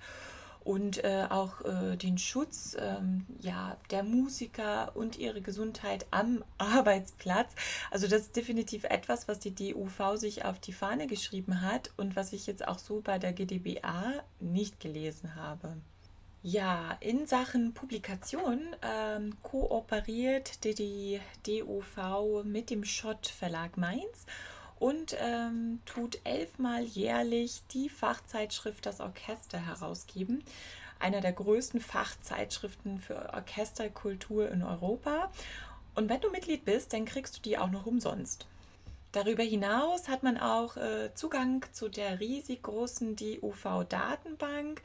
und 0.68 1.02
äh, 1.06 1.26
auch 1.30 1.62
äh, 1.62 1.96
den 1.96 2.18
Schutz 2.18 2.76
ähm, 2.78 3.26
ja, 3.40 3.78
der 3.90 4.04
Musiker 4.04 4.92
und 4.96 5.18
ihre 5.18 5.42
Gesundheit 5.42 6.06
am 6.12 6.44
Arbeitsplatz. 6.58 7.54
Also 7.90 8.08
das 8.08 8.24
ist 8.24 8.36
definitiv 8.36 8.84
etwas, 8.84 9.30
was 9.30 9.40
die 9.40 9.56
DUV 9.56 10.18
sich 10.18 10.44
auf 10.44 10.60
die 10.60 10.74
Fahne 10.74 11.08
geschrieben 11.08 11.62
hat 11.62 11.92
und 11.96 12.18
was 12.18 12.34
ich 12.34 12.48
jetzt 12.48 12.68
auch 12.68 12.80
so 12.80 13.00
bei 13.00 13.18
der 13.18 13.32
GdBA 13.32 14.22
nicht 14.42 14.82
gelesen 14.82 15.36
habe. 15.36 15.78
Ja, 16.44 16.98
in 17.00 17.28
Sachen 17.28 17.74
Publikation 17.74 18.60
ähm, 18.82 19.38
kooperiert 19.44 20.64
die 20.66 21.20
DUV 21.46 22.44
mit 22.44 22.70
dem 22.70 22.84
Schott 22.84 23.28
Verlag 23.28 23.78
Mainz 23.78 24.26
und 24.80 25.16
ähm, 25.20 25.80
tut 25.86 26.20
elfmal 26.24 26.84
jährlich 26.84 27.62
die 27.72 27.90
Fachzeitschrift 27.90 28.86
Das 28.86 29.00
Orchester 29.00 29.60
herausgeben. 29.60 30.44
Einer 31.00 31.22
der 31.22 31.34
größten 31.34 31.80
Fachzeitschriften 31.80 33.00
für 33.00 33.34
Orchesterkultur 33.34 34.50
in 34.50 34.64
Europa. 34.64 35.32
Und 35.96 36.10
wenn 36.10 36.22
du 36.22 36.30
Mitglied 36.30 36.66
bist, 36.66 36.94
dann 36.94 37.06
kriegst 37.06 37.38
du 37.38 37.42
die 37.42 37.58
auch 37.58 37.70
noch 37.70 37.86
umsonst. 37.86 38.48
Darüber 39.12 39.44
hinaus 39.44 40.08
hat 40.10 40.22
man 40.24 40.38
auch 40.38 40.78
äh, 40.78 41.14
Zugang 41.16 41.66
zu 41.72 41.90
der 41.90 42.20
riesig 42.20 42.62
großen 42.62 43.16
DUV-Datenbank 43.16 44.82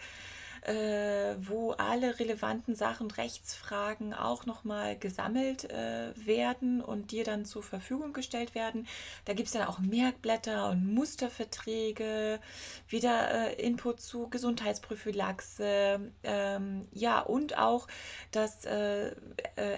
äh, 0.63 1.35
wo 1.41 1.73
alle 1.73 2.19
relevanten 2.19 2.75
Sachen, 2.75 3.11
Rechtsfragen 3.11 4.15
auch 4.15 4.47
nochmal 4.47 4.97
gesammelt 4.97 5.65
äh, 5.71 6.13
werden 6.15 6.81
und 6.81 7.11
dir 7.11 7.25
dann 7.25 7.45
zur 7.45 7.63
Verfügung 7.63 8.13
gestellt 8.13 8.55
werden. 8.55 8.87
Da 9.25 9.35
gibt 9.35 9.49
es 9.49 9.53
dann 9.55 9.67
auch 9.67 9.81
Merkblätter 9.81 10.71
und 10.71 10.95
Musterverträge, 10.95 12.39
wieder 12.89 13.51
äh, 13.51 13.63
Input 13.63 14.01
zu 14.01 14.29
Gesundheitsprophylaxe, 14.29 16.13
ähm, 16.23 16.89
ja, 16.93 17.21
und 17.21 17.59
auch 17.59 17.89
das 18.31 18.65
äh, 18.65 19.09
äh, 19.09 19.15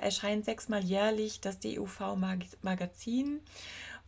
erscheint 0.03 0.45
sechsmal 0.45 0.85
jährlich 0.85 1.41
das 1.41 1.61
DUV-Magazin 1.61 3.41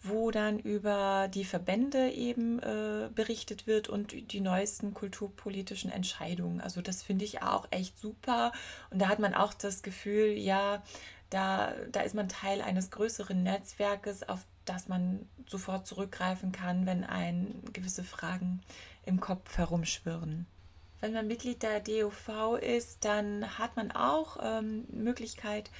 wo 0.08 0.30
dann 0.30 0.58
über 0.58 1.28
die 1.32 1.44
Verbände 1.44 2.10
eben 2.10 2.58
äh, 2.58 3.08
berichtet 3.14 3.66
wird 3.66 3.88
und 3.88 4.32
die 4.32 4.40
neuesten 4.40 4.94
kulturpolitischen 4.94 5.90
Entscheidungen. 5.90 6.60
Also 6.60 6.82
das 6.82 7.02
finde 7.02 7.24
ich 7.24 7.42
auch 7.42 7.66
echt 7.70 7.98
super. 7.98 8.52
Und 8.90 9.00
da 9.00 9.08
hat 9.08 9.18
man 9.18 9.34
auch 9.34 9.54
das 9.54 9.82
Gefühl, 9.82 10.32
ja, 10.32 10.82
da, 11.30 11.72
da 11.90 12.00
ist 12.00 12.14
man 12.14 12.28
Teil 12.28 12.62
eines 12.62 12.90
größeren 12.90 13.42
Netzwerkes, 13.42 14.28
auf 14.28 14.44
das 14.64 14.88
man 14.88 15.28
sofort 15.46 15.86
zurückgreifen 15.86 16.52
kann, 16.52 16.86
wenn 16.86 17.04
ein 17.04 17.62
gewisse 17.72 18.04
Fragen 18.04 18.60
im 19.04 19.20
Kopf 19.20 19.56
herumschwirren. 19.56 20.46
Wenn 21.00 21.12
man 21.12 21.26
Mitglied 21.26 21.62
der 21.62 21.80
DOV 21.80 22.58
ist, 22.60 23.04
dann 23.04 23.58
hat 23.58 23.76
man 23.76 23.92
auch 23.92 24.38
ähm, 24.42 24.86
Möglichkeit, 24.90 25.70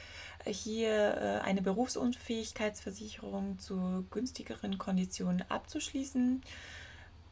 hier 0.50 0.90
äh, 0.90 1.40
eine 1.44 1.62
Berufsunfähigkeitsversicherung 1.62 3.59
zu 3.59 4.04
günstigeren 4.11 4.78
Konditionen 4.78 5.44
abzuschließen. 5.48 6.42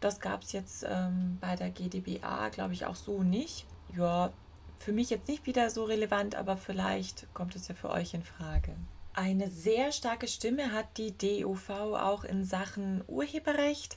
Das 0.01 0.21
gab 0.21 0.43
es 0.43 0.53
jetzt 0.53 0.85
ähm, 0.89 1.39
bei 1.41 1.57
der 1.57 1.71
GdBA, 1.71 2.51
glaube 2.51 2.75
ich, 2.75 2.87
auch 2.87 2.97
so 2.97 3.23
nicht. 3.23 3.67
Ja, 3.97 4.33
für 4.77 4.93
mich 4.93 5.11
jetzt 5.11 5.29
nicht 5.29 5.47
wieder 5.47 5.71
so 5.71 5.85
relevant, 5.85 6.35
aber 6.35 6.57
vielleicht 6.57 7.33
kommt 7.33 7.57
es 7.57 7.69
ja 7.69 7.75
für 7.75 7.91
euch 7.91 8.15
in 8.15 8.23
Frage. 8.23 8.75
Eine 9.15 9.49
sehr 9.49 9.93
starke 9.93 10.27
Stimme 10.27 10.73
hat 10.73 10.99
die 10.99 11.17
DUV 11.17 11.71
auch 11.71 12.25
in 12.25 12.45
Sachen 12.45 13.05
Urheberrecht. 13.07 13.97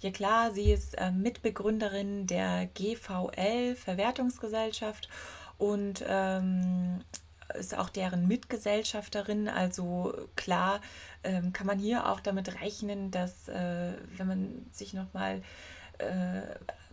Ja 0.00 0.10
klar, 0.10 0.52
sie 0.52 0.72
ist 0.72 0.96
äh, 0.98 1.10
Mitbegründerin 1.10 2.26
der 2.26 2.66
GVL 2.66 3.76
Verwertungsgesellschaft 3.76 5.08
und 5.58 6.02
ähm, 6.08 7.00
ist 7.58 7.76
auch 7.76 7.88
deren 7.88 8.28
Mitgesellschafterin. 8.28 9.48
Also 9.48 10.14
klar 10.36 10.80
ähm, 11.22 11.52
kann 11.52 11.66
man 11.66 11.78
hier 11.78 12.08
auch 12.08 12.20
damit 12.20 12.60
rechnen, 12.60 13.10
dass 13.10 13.48
äh, 13.48 13.92
wenn 14.16 14.26
man 14.26 14.66
sich 14.72 14.94
nochmal 14.94 15.42
äh, 15.98 16.42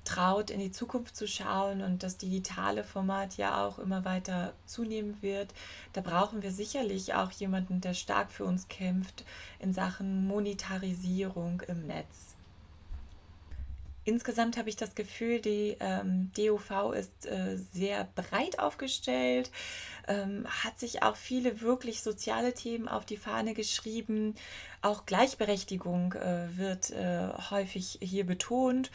traut, 0.03 0.49
in 0.49 0.59
die 0.59 0.71
Zukunft 0.71 1.15
zu 1.15 1.27
schauen 1.27 1.81
und 1.81 2.03
das 2.03 2.17
digitale 2.17 2.83
Format 2.83 3.37
ja 3.37 3.65
auch 3.65 3.79
immer 3.79 4.03
weiter 4.03 4.53
zunehmen 4.65 5.21
wird, 5.21 5.53
da 5.93 6.01
brauchen 6.01 6.41
wir 6.41 6.51
sicherlich 6.51 7.13
auch 7.13 7.31
jemanden, 7.31 7.81
der 7.81 7.93
stark 7.93 8.31
für 8.31 8.45
uns 8.45 8.67
kämpft 8.67 9.23
in 9.59 9.73
Sachen 9.73 10.25
Monetarisierung 10.27 11.61
im 11.67 11.85
Netz. 11.85 12.30
Insgesamt 14.03 14.57
habe 14.57 14.69
ich 14.69 14.75
das 14.75 14.95
Gefühl, 14.95 15.39
die 15.41 15.77
ähm, 15.79 16.31
DOV 16.35 16.93
ist 16.95 17.27
äh, 17.27 17.57
sehr 17.71 18.07
breit 18.15 18.57
aufgestellt, 18.57 19.51
ähm, 20.07 20.47
hat 20.47 20.79
sich 20.79 21.03
auch 21.03 21.15
viele 21.15 21.61
wirklich 21.61 22.01
soziale 22.01 22.55
Themen 22.55 22.87
auf 22.87 23.05
die 23.05 23.17
Fahne 23.17 23.53
geschrieben. 23.53 24.33
Auch 24.81 25.05
Gleichberechtigung 25.05 26.13
äh, 26.13 26.57
wird 26.57 26.89
äh, 26.89 27.29
häufig 27.51 27.99
hier 28.01 28.25
betont, 28.25 28.89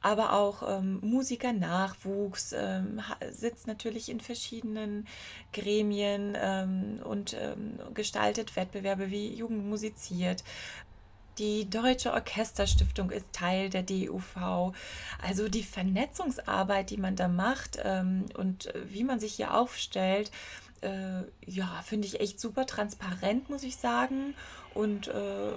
aber 0.00 0.32
auch 0.32 0.78
ähm, 0.78 1.00
Musikernachwuchs 1.02 2.52
ähm, 2.56 3.02
sitzt 3.32 3.66
natürlich 3.66 4.08
in 4.08 4.20
verschiedenen 4.20 5.08
Gremien 5.52 6.38
ähm, 6.40 7.00
und 7.02 7.34
ähm, 7.34 7.80
gestaltet 7.94 8.54
Wettbewerbe 8.54 9.10
wie 9.10 9.34
Jugend 9.34 9.66
musiziert. 9.66 10.44
Die 11.38 11.68
Deutsche 11.68 12.12
Orchesterstiftung 12.12 13.10
ist 13.10 13.32
Teil 13.32 13.70
der 13.70 13.82
DUV. 13.82 14.72
Also 15.22 15.48
die 15.48 15.62
Vernetzungsarbeit, 15.62 16.90
die 16.90 16.98
man 16.98 17.16
da 17.16 17.28
macht 17.28 17.78
ähm, 17.82 18.26
und 18.36 18.66
äh, 18.66 18.92
wie 18.92 19.04
man 19.04 19.18
sich 19.18 19.34
hier 19.34 19.54
aufstellt, 19.54 20.30
äh, 20.82 21.22
ja, 21.46 21.80
finde 21.84 22.06
ich 22.06 22.20
echt 22.20 22.38
super 22.38 22.66
transparent, 22.66 23.48
muss 23.48 23.62
ich 23.62 23.76
sagen. 23.76 24.34
Und 24.74 25.08
äh, 25.08 25.52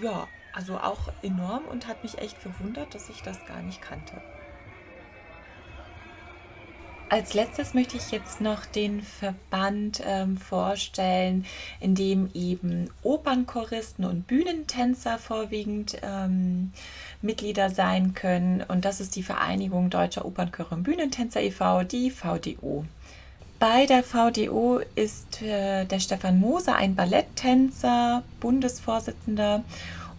ja, 0.00 0.28
also 0.52 0.78
auch 0.78 1.12
enorm 1.22 1.64
und 1.66 1.86
hat 1.86 2.02
mich 2.02 2.18
echt 2.18 2.36
verwundert, 2.36 2.94
dass 2.94 3.08
ich 3.08 3.22
das 3.22 3.44
gar 3.46 3.62
nicht 3.62 3.80
kannte. 3.80 4.20
Als 7.08 7.34
letztes 7.34 7.72
möchte 7.72 7.96
ich 7.96 8.10
jetzt 8.10 8.40
noch 8.40 8.66
den 8.66 9.00
Verband 9.00 10.02
ähm, 10.04 10.36
vorstellen, 10.36 11.44
in 11.78 11.94
dem 11.94 12.30
eben 12.34 12.90
Opernchoristen 13.04 14.04
und 14.04 14.26
Bühnentänzer 14.26 15.16
vorwiegend 15.16 15.98
ähm, 16.02 16.72
Mitglieder 17.22 17.70
sein 17.70 18.14
können. 18.14 18.64
Und 18.66 18.84
das 18.84 19.00
ist 19.00 19.14
die 19.14 19.22
Vereinigung 19.22 19.88
Deutscher 19.88 20.24
Opernchöre 20.24 20.74
und 20.74 20.82
Bühnentänzer 20.82 21.40
e.V., 21.42 21.84
die 21.84 22.10
VDO. 22.10 22.84
Bei 23.60 23.86
der 23.86 24.02
VDO 24.02 24.80
ist 24.96 25.42
äh, 25.42 25.84
der 25.84 26.00
Stefan 26.00 26.40
Moser 26.40 26.74
ein 26.74 26.96
Balletttänzer, 26.96 28.24
Bundesvorsitzender 28.40 29.62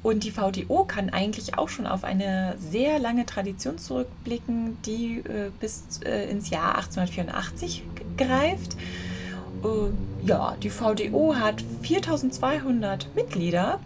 und 0.08 0.24
die 0.24 0.32
VDO 0.32 0.86
kann 0.86 1.10
eigentlich 1.10 1.58
auch 1.58 1.67
schon 1.67 1.86
auf 1.86 2.06
eine 2.06 2.56
sehr 2.58 2.98
lange 2.98 3.26
Tradition 3.26 3.78
zurückblicken, 3.78 4.82
die 4.84 5.17
äh, 5.17 5.52
bis 5.60 6.00
äh, 6.06 6.32
ins 6.32 6.50
Jahr 6.50 6.76
1884 6.78 7.84
greift. 8.15 8.78
Äh, 9.65 10.26
ja, 10.26 10.56
die 10.63 10.70
VDO 10.70 11.36
hat 11.36 11.62
4200 11.82 13.13
Mitglieder. 13.15 13.82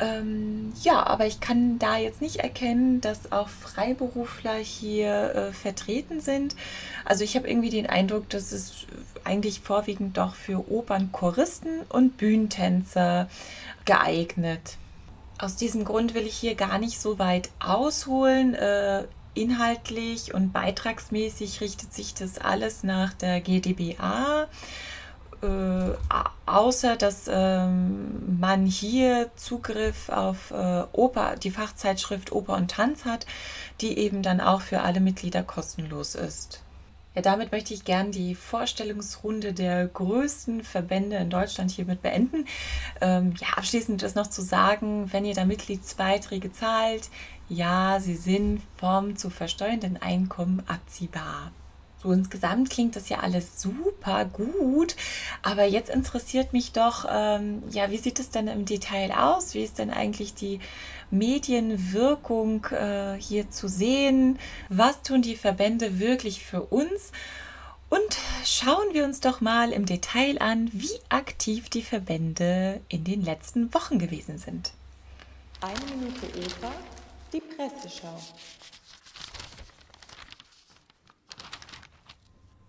Ähm, 0.00 0.72
ja, 0.84 1.06
aber 1.06 1.26
ich 1.26 1.40
kann 1.40 1.78
da 1.78 1.98
jetzt 1.98 2.22
nicht 2.22 2.36
erkennen, 2.36 3.02
dass 3.02 3.30
auch 3.30 3.50
Freiberufler 3.50 4.54
hier 4.54 5.34
äh, 5.34 5.52
vertreten 5.52 6.22
sind. 6.22 6.56
Also 7.04 7.24
ich 7.24 7.36
habe 7.36 7.46
irgendwie 7.46 7.68
den 7.68 7.86
Eindruck, 7.86 8.30
dass 8.30 8.52
es 8.52 8.86
eigentlich 9.22 9.60
vorwiegend 9.60 10.16
doch 10.16 10.34
für 10.34 10.72
Opernchoristen 10.72 11.82
und 11.90 12.16
Bühnentänzer 12.16 13.28
geeignet. 13.84 14.78
Aus 15.38 15.54
diesem 15.54 15.84
Grund 15.84 16.14
will 16.14 16.26
ich 16.26 16.36
hier 16.36 16.56
gar 16.56 16.78
nicht 16.78 17.00
so 17.00 17.18
weit 17.18 17.50
ausholen. 17.60 18.54
Äh, 18.54 19.04
inhaltlich 19.34 20.34
und 20.34 20.52
beitragsmäßig 20.52 21.60
richtet 21.60 21.94
sich 21.94 22.12
das 22.12 22.38
alles 22.38 22.82
nach 22.82 23.14
der 23.14 23.40
GdBA. 23.40 24.48
Äh, 25.40 25.90
außer 26.46 26.96
dass 26.96 27.30
ähm, 27.32 28.40
man 28.40 28.66
hier 28.66 29.30
Zugriff 29.36 30.08
auf 30.08 30.50
äh, 30.50 30.82
Oper, 30.92 31.36
die 31.36 31.52
Fachzeitschrift 31.52 32.32
Oper 32.32 32.56
und 32.56 32.72
Tanz 32.72 33.04
hat, 33.04 33.24
die 33.80 33.96
eben 33.98 34.22
dann 34.22 34.40
auch 34.40 34.62
für 34.62 34.80
alle 34.80 34.98
Mitglieder 34.98 35.44
kostenlos 35.44 36.16
ist. 36.16 36.64
Ja, 37.14 37.22
damit 37.22 37.52
möchte 37.52 37.74
ich 37.74 37.84
gern 37.84 38.12
die 38.12 38.34
Vorstellungsrunde 38.34 39.52
der 39.52 39.86
größten 39.86 40.62
Verbände 40.62 41.16
in 41.16 41.30
Deutschland 41.30 41.70
hiermit 41.70 42.02
beenden. 42.02 42.46
Ähm, 43.00 43.34
ja, 43.40 43.48
abschließend 43.56 44.02
ist 44.02 44.14
noch 44.14 44.28
zu 44.28 44.42
sagen, 44.42 45.12
wenn 45.12 45.24
ihr 45.24 45.34
da 45.34 45.44
Mitgliedsbeiträge 45.44 46.52
zahlt, 46.52 47.08
ja, 47.48 47.98
sie 48.00 48.16
sind 48.16 48.62
vom 48.76 49.16
zu 49.16 49.30
versteuernden 49.30 49.96
Einkommen 49.96 50.62
abziehbar. 50.66 51.50
So 52.00 52.12
insgesamt 52.12 52.70
klingt 52.70 52.94
das 52.94 53.08
ja 53.08 53.18
alles 53.20 53.60
super 53.60 54.24
gut, 54.24 54.94
aber 55.42 55.64
jetzt 55.64 55.90
interessiert 55.90 56.52
mich 56.52 56.70
doch, 56.70 57.06
ähm, 57.10 57.64
ja, 57.70 57.90
wie 57.90 57.96
sieht 57.96 58.20
es 58.20 58.30
denn 58.30 58.46
im 58.46 58.66
Detail 58.66 59.10
aus? 59.10 59.54
Wie 59.54 59.64
ist 59.64 59.80
denn 59.80 59.90
eigentlich 59.90 60.34
die 60.34 60.60
Medienwirkung 61.10 62.64
äh, 62.66 63.16
hier 63.18 63.50
zu 63.50 63.68
sehen? 63.68 64.38
Was 64.68 65.02
tun 65.02 65.22
die 65.22 65.36
Verbände 65.36 65.98
wirklich 65.98 66.44
für 66.44 66.62
uns? 66.62 67.12
Und 67.90 68.18
schauen 68.44 68.92
wir 68.92 69.04
uns 69.04 69.20
doch 69.20 69.40
mal 69.40 69.72
im 69.72 69.86
Detail 69.86 70.38
an, 70.40 70.70
wie 70.72 71.00
aktiv 71.08 71.70
die 71.70 71.82
Verbände 71.82 72.80
in 72.88 73.04
den 73.04 73.22
letzten 73.22 73.72
Wochen 73.72 73.98
gewesen 73.98 74.36
sind. 74.38 74.72
Eine 75.60 75.96
Minute 75.96 76.26
Eva, 76.38 76.70
die 77.32 77.40
Presseschau. 77.40 78.20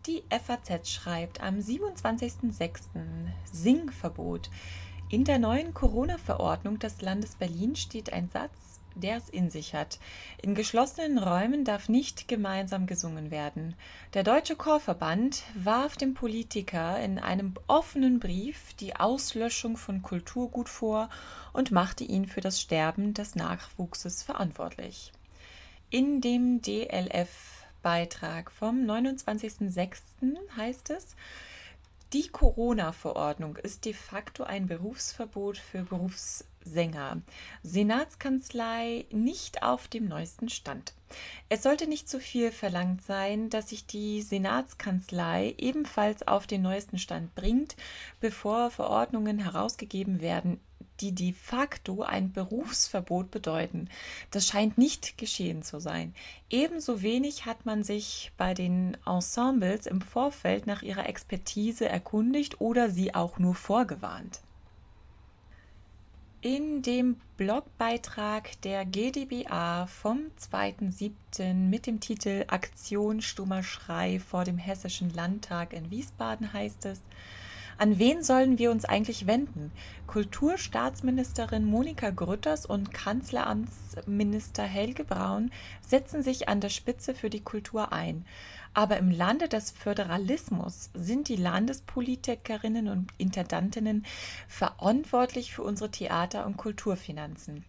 Die 0.06 0.24
FAZ 0.30 0.90
schreibt 0.90 1.42
am 1.42 1.60
27.06. 1.60 2.80
Singverbot. 3.52 4.50
In 5.12 5.24
der 5.24 5.40
neuen 5.40 5.74
Corona-Verordnung 5.74 6.78
des 6.78 7.02
Landes 7.02 7.34
Berlin 7.34 7.76
steht 7.76 8.14
ein 8.14 8.30
Satz, 8.30 8.80
der 8.94 9.18
es 9.18 9.28
in 9.28 9.50
sich 9.50 9.74
hat. 9.74 9.98
In 10.40 10.54
geschlossenen 10.54 11.18
Räumen 11.18 11.66
darf 11.66 11.90
nicht 11.90 12.28
gemeinsam 12.28 12.86
gesungen 12.86 13.32
werden. 13.32 13.74
Der 14.14 14.22
Deutsche 14.22 14.56
Chorverband 14.56 15.42
warf 15.56 15.98
dem 15.98 16.14
Politiker 16.14 17.00
in 17.00 17.18
einem 17.18 17.56
offenen 17.66 18.20
Brief 18.20 18.76
die 18.76 18.98
Auslöschung 18.98 19.78
von 19.78 20.04
Kulturgut 20.04 20.70
vor 20.70 21.10
und 21.54 21.72
machte 21.72 22.04
ihn 22.04 22.28
für 22.28 22.42
das 22.42 22.62
Sterben 22.62 23.16
des 23.16 23.36
Nachwuchses 23.36 24.22
verantwortlich. 24.22 25.12
In 25.90 26.22
dem 26.22 26.62
DLF 26.62 27.66
Beitrag 27.82 28.52
vom 28.52 28.86
29.06. 28.86 30.02
heißt 30.56 30.92
es, 30.92 31.16
die 32.14 32.28
Corona-Verordnung 32.28 33.58
ist 33.58 33.86
de 33.86 33.94
facto 33.94 34.44
ein 34.44 34.66
Berufsverbot 34.66 35.58
für 35.58 35.84
Berufssänger. 35.84 37.22
Senatskanzlei 37.62 39.06
nicht 39.12 39.62
auf 39.62 39.88
dem 39.88 40.08
neuesten 40.08 40.50
Stand. 40.50 40.94
Es 41.50 41.64
sollte 41.64 41.88
nicht 41.88 42.10
zu 42.10 42.20
viel 42.20 42.52
verlangt 42.52 43.04
sein, 43.04 43.50
dass 43.50 43.70
sich 43.70 43.86
die 43.86 44.22
Senatskanzlei 44.22 45.56
ebenfalls 45.58 46.28
auf 46.28 46.48
den 46.48 46.62
neuesten 46.62 46.98
Stand 46.98 47.36
bringt, 47.36 47.76
bevor 48.20 48.72
Verordnungen 48.72 49.40
herausgegeben 49.40 50.22
werden 50.22 50.60
die 51.02 51.14
de 51.14 51.34
facto 51.34 52.04
ein 52.04 52.32
Berufsverbot 52.32 53.32
bedeuten. 53.32 53.90
Das 54.32 54.48
scheint 54.48 54.78
nicht 54.78 55.18
geschehen 55.18 55.64
zu 55.64 55.80
sein. 55.80 56.14
Ebenso 56.50 57.02
wenig 57.02 57.46
hat 57.46 57.66
man 57.66 57.84
sich 57.84 58.32
bei 58.38 58.54
den 58.54 58.98
Ensembles 59.06 59.86
im 59.86 60.02
Vorfeld 60.02 60.68
nach 60.68 60.82
ihrer 60.82 61.08
Expertise 61.08 61.88
erkundigt 61.88 62.62
oder 62.62 62.90
sie 62.90 63.16
auch 63.16 63.40
nur 63.40 63.56
vorgewarnt. 63.56 64.42
In 66.42 66.82
dem 66.82 67.18
Blogbeitrag 67.36 68.62
der 68.62 68.86
GdBA 68.86 69.88
vom 69.88 70.32
2.7. 70.40 71.54
mit 71.54 71.86
dem 71.86 72.00
Titel 72.00 72.46
Aktion 72.48 73.22
Stummer 73.22 73.62
Schrei 73.62 74.22
vor 74.22 74.46
dem 74.46 74.58
Hessischen 74.58 75.14
Landtag 75.14 75.74
in 75.74 75.92
Wiesbaden 75.92 76.54
heißt 76.54 76.86
es, 76.86 77.02
an 77.80 77.98
wen 77.98 78.24
sollen 78.24 78.58
wir 78.60 78.72
uns 78.72 78.84
eigentlich 78.84 79.26
wenden? 79.26 79.72
Kulturstaatsministerin 80.06 81.64
Monika 81.64 82.10
Grütters 82.10 82.66
und 82.66 82.94
Kanzleramtsminister 82.94 84.64
Helge 84.64 85.06
Braun 85.06 85.52
setzen 85.82 86.22
sich 86.22 86.50
an 86.50 86.60
der 86.60 86.70
Spitze 86.70 87.16
für 87.16 87.30
die 87.30 87.40
Kultur 87.40 87.94
ein. 87.94 88.26
Aber 88.74 88.98
im 88.98 89.12
Lande 89.12 89.48
des 89.48 89.72
Föderalismus 89.72 90.90
sind 90.94 91.30
die 91.30 91.38
Landespolitikerinnen 91.38 92.90
und 92.90 93.12
Intendantinnen 93.18 94.06
verantwortlich 94.48 95.54
für 95.54 95.64
unsere 95.64 95.90
Theater- 95.90 96.46
und 96.46 96.58
Kulturfinanzen. 96.58 97.64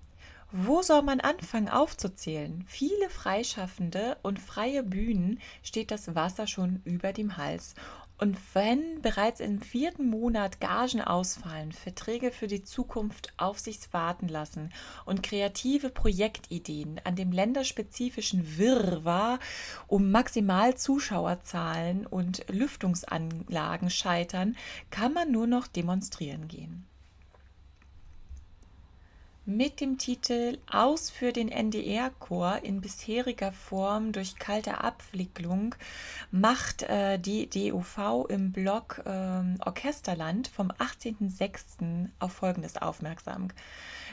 Wo 0.53 0.83
soll 0.83 1.03
man 1.03 1.21
anfangen 1.21 1.69
aufzuzählen? 1.69 2.65
Viele 2.67 3.09
Freischaffende 3.09 4.17
und 4.23 4.41
freie 4.41 4.83
Bühnen 4.83 5.39
steht 5.63 5.93
das 5.93 6.17
Wasser 6.17 6.49
schon 6.49 6.81
über 6.85 7.13
dem 7.13 7.37
Hals. 7.37 7.77
Und 8.21 8.37
wenn 8.53 9.01
bereits 9.01 9.41
im 9.41 9.63
vierten 9.63 10.11
Monat 10.11 10.61
Gagen 10.61 11.01
ausfallen, 11.01 11.73
Verträge 11.73 12.33
für 12.33 12.49
die 12.49 12.63
Zukunft 12.63 13.33
auf 13.39 13.59
sich 13.59 13.79
warten 13.93 14.29
lassen 14.29 14.75
und 15.07 15.23
kreative 15.23 15.89
Projektideen 15.89 17.01
an 17.05 17.17
dem 17.17 17.33
länderspezifischen 17.33 18.59
Wirrwarr 18.59 19.39
um 19.87 20.11
maximal 20.11 20.77
Zuschauerzahlen 20.77 22.07
und 22.07 22.45
Lüftungsanlagen 22.51 23.89
scheitern, 23.89 24.55
kann 24.91 25.15
man 25.15 25.33
nur 25.33 25.47
noch 25.47 25.67
demonstrieren 25.67 26.47
gehen. 26.47 26.90
Mit 29.47 29.81
dem 29.81 29.97
Titel 29.97 30.59
Aus 30.71 31.11
für 31.11 31.33
den 31.33 31.49
NDR-Chor 31.49 32.61
in 32.63 32.81
bisheriger 32.81 33.53
Form 33.53 34.13
durch 34.13 34.37
kalte 34.37 34.85
Abwicklung 34.85 35.75
macht 36.31 36.83
äh, 36.83 37.19
die 37.19 37.49
DUV 37.49 38.27
im 38.29 38.53
Blog 38.53 39.03
äh, 39.05 39.43
Orchesterland 39.65 40.49
vom 40.49 40.71
18.06. 40.71 42.09
auf 42.19 42.33
Folgendes 42.33 42.77
aufmerksam. 42.77 43.49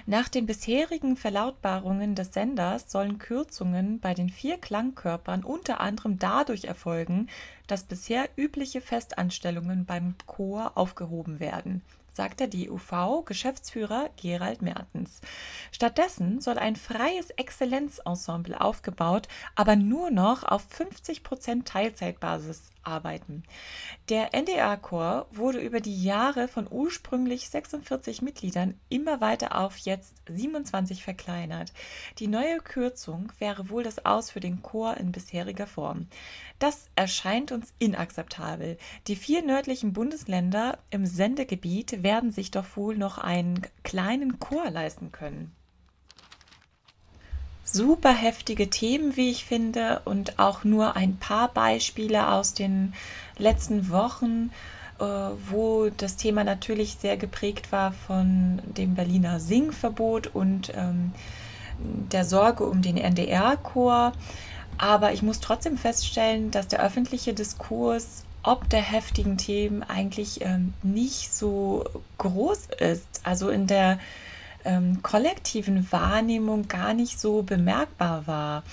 Nach 0.05 0.29
den 0.29 0.45
bisherigen 0.45 1.17
Verlautbarungen 1.17 2.15
des 2.15 2.33
Senders 2.33 2.89
sollen 2.89 3.17
Kürzungen 3.17 3.99
bei 3.99 4.13
den 4.13 4.29
vier 4.29 4.57
Klangkörpern 4.57 5.43
unter 5.43 5.81
anderem 5.81 6.17
dadurch 6.17 6.63
erfolgen, 6.63 7.27
dass 7.67 7.83
bisher 7.83 8.29
übliche 8.37 8.79
Festanstellungen 8.79 9.85
beim 9.85 10.15
Chor 10.25 10.71
aufgehoben 10.75 11.41
werden 11.41 11.81
sagt 12.17 12.41
der 12.41 12.47
DUV-Geschäftsführer 12.47 14.09
Gerald 14.17 14.61
Mertens. 14.61 15.21
Stattdessen 15.71 16.41
soll 16.41 16.57
ein 16.57 16.75
freies 16.75 17.29
Exzellenzensemble 17.29 18.59
aufgebaut, 18.59 19.29
aber 19.55 19.77
nur 19.77 20.11
noch 20.11 20.43
auf 20.43 20.63
50 20.69 21.23
Prozent 21.23 21.67
Teilzeitbasis 21.67 22.71
arbeiten. 22.87 23.43
Der 24.09 24.33
NDR-Chor 24.33 25.27
wurde 25.31 25.59
über 25.59 25.81
die 25.81 26.03
Jahre 26.03 26.47
von 26.47 26.67
ursprünglich 26.69 27.49
46 27.49 28.21
Mitgliedern 28.21 28.79
immer 28.89 29.21
weiter 29.21 29.59
auf 29.59 29.77
jetzt 29.77 30.15
27 30.29 31.03
verkleinert. 31.03 31.73
Die 32.19 32.27
neue 32.27 32.59
Kürzung 32.59 33.31
wäre 33.39 33.69
wohl 33.69 33.83
das 33.83 34.05
Aus 34.05 34.31
für 34.31 34.39
den 34.39 34.61
Chor 34.61 34.97
in 34.97 35.11
bisheriger 35.11 35.67
Form. 35.67 36.07
Das 36.59 36.89
erscheint 36.95 37.51
uns 37.51 37.73
inakzeptabel. 37.77 38.77
Die 39.07 39.15
vier 39.15 39.43
nördlichen 39.43 39.93
Bundesländer 39.93 40.79
im 40.89 41.05
Sendegebiet 41.05 42.03
werden 42.07 42.31
sich 42.31 42.49
doch 42.51 42.65
wohl 42.75 42.97
noch 42.97 43.17
einen 43.17 43.61
kleinen 43.83 44.39
Chor 44.39 44.71
leisten 44.71 45.11
können 45.11 45.51
super 47.67 48.13
heftige 48.13 48.69
Themen, 48.69 49.15
wie 49.17 49.29
ich 49.29 49.45
finde, 49.45 50.01
und 50.05 50.39
auch 50.39 50.63
nur 50.63 50.95
ein 50.95 51.17
paar 51.17 51.49
Beispiele 51.49 52.31
aus 52.31 52.53
den 52.53 52.93
letzten 53.37 53.91
Wochen, 53.91 54.51
äh, 54.99 55.03
wo 55.49 55.89
das 55.95 56.15
Thema 56.15 56.43
natürlich 56.43 56.95
sehr 56.95 57.17
geprägt 57.17 57.71
war 57.71 57.91
von 57.91 58.61
dem 58.65 58.95
Berliner 58.95 59.39
Singverbot 59.39 60.27
und 60.27 60.73
ähm, 60.75 61.11
der 61.79 62.25
Sorge 62.25 62.63
um 62.65 62.81
den 62.81 62.97
NDR-Chor. 62.97 64.13
Aber 64.79 65.11
ich 65.11 65.21
muss 65.21 65.39
trotzdem 65.39 65.77
feststellen, 65.77 66.51
dass 66.51 66.67
der 66.67 66.81
öffentliche 66.81 67.33
Diskurs 67.33 68.23
ob 68.47 68.69
der 68.69 68.81
heftigen 68.81 69.37
Themen 69.37 69.83
eigentlich 69.83 70.39
ähm, 70.41 70.73
nicht 70.81 71.33
so 71.33 71.83
groß 72.17 72.69
ist. 72.79 73.21
Also 73.23 73.49
in 73.49 73.67
der 73.67 73.99
ähm, 74.63 75.01
kollektiven 75.01 75.91
Wahrnehmung 75.91 76.69
gar 76.69 76.93
nicht 76.93 77.19
so 77.19 77.41
bemerkbar 77.43 78.25
war. 78.25 78.63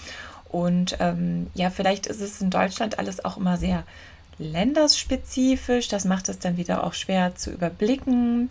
Und 0.49 0.97
ähm, 1.01 1.49
ja, 1.55 1.71
vielleicht 1.71 2.07
ist 2.07 2.21
es 2.21 2.41
in 2.41 2.51
Deutschland 2.51 3.01
alles 3.01 3.25
auch 3.25 3.37
immer 3.37 3.57
sehr 3.57 3.83
länderspezifisch. 4.39 5.89
Das 5.89 6.05
macht 6.05 6.29
es 6.29 6.39
dann 6.39 6.57
wieder 6.57 6.85
auch 6.85 6.95
schwer 6.95 7.35
zu 7.35 7.51
überblicken. 7.51 8.51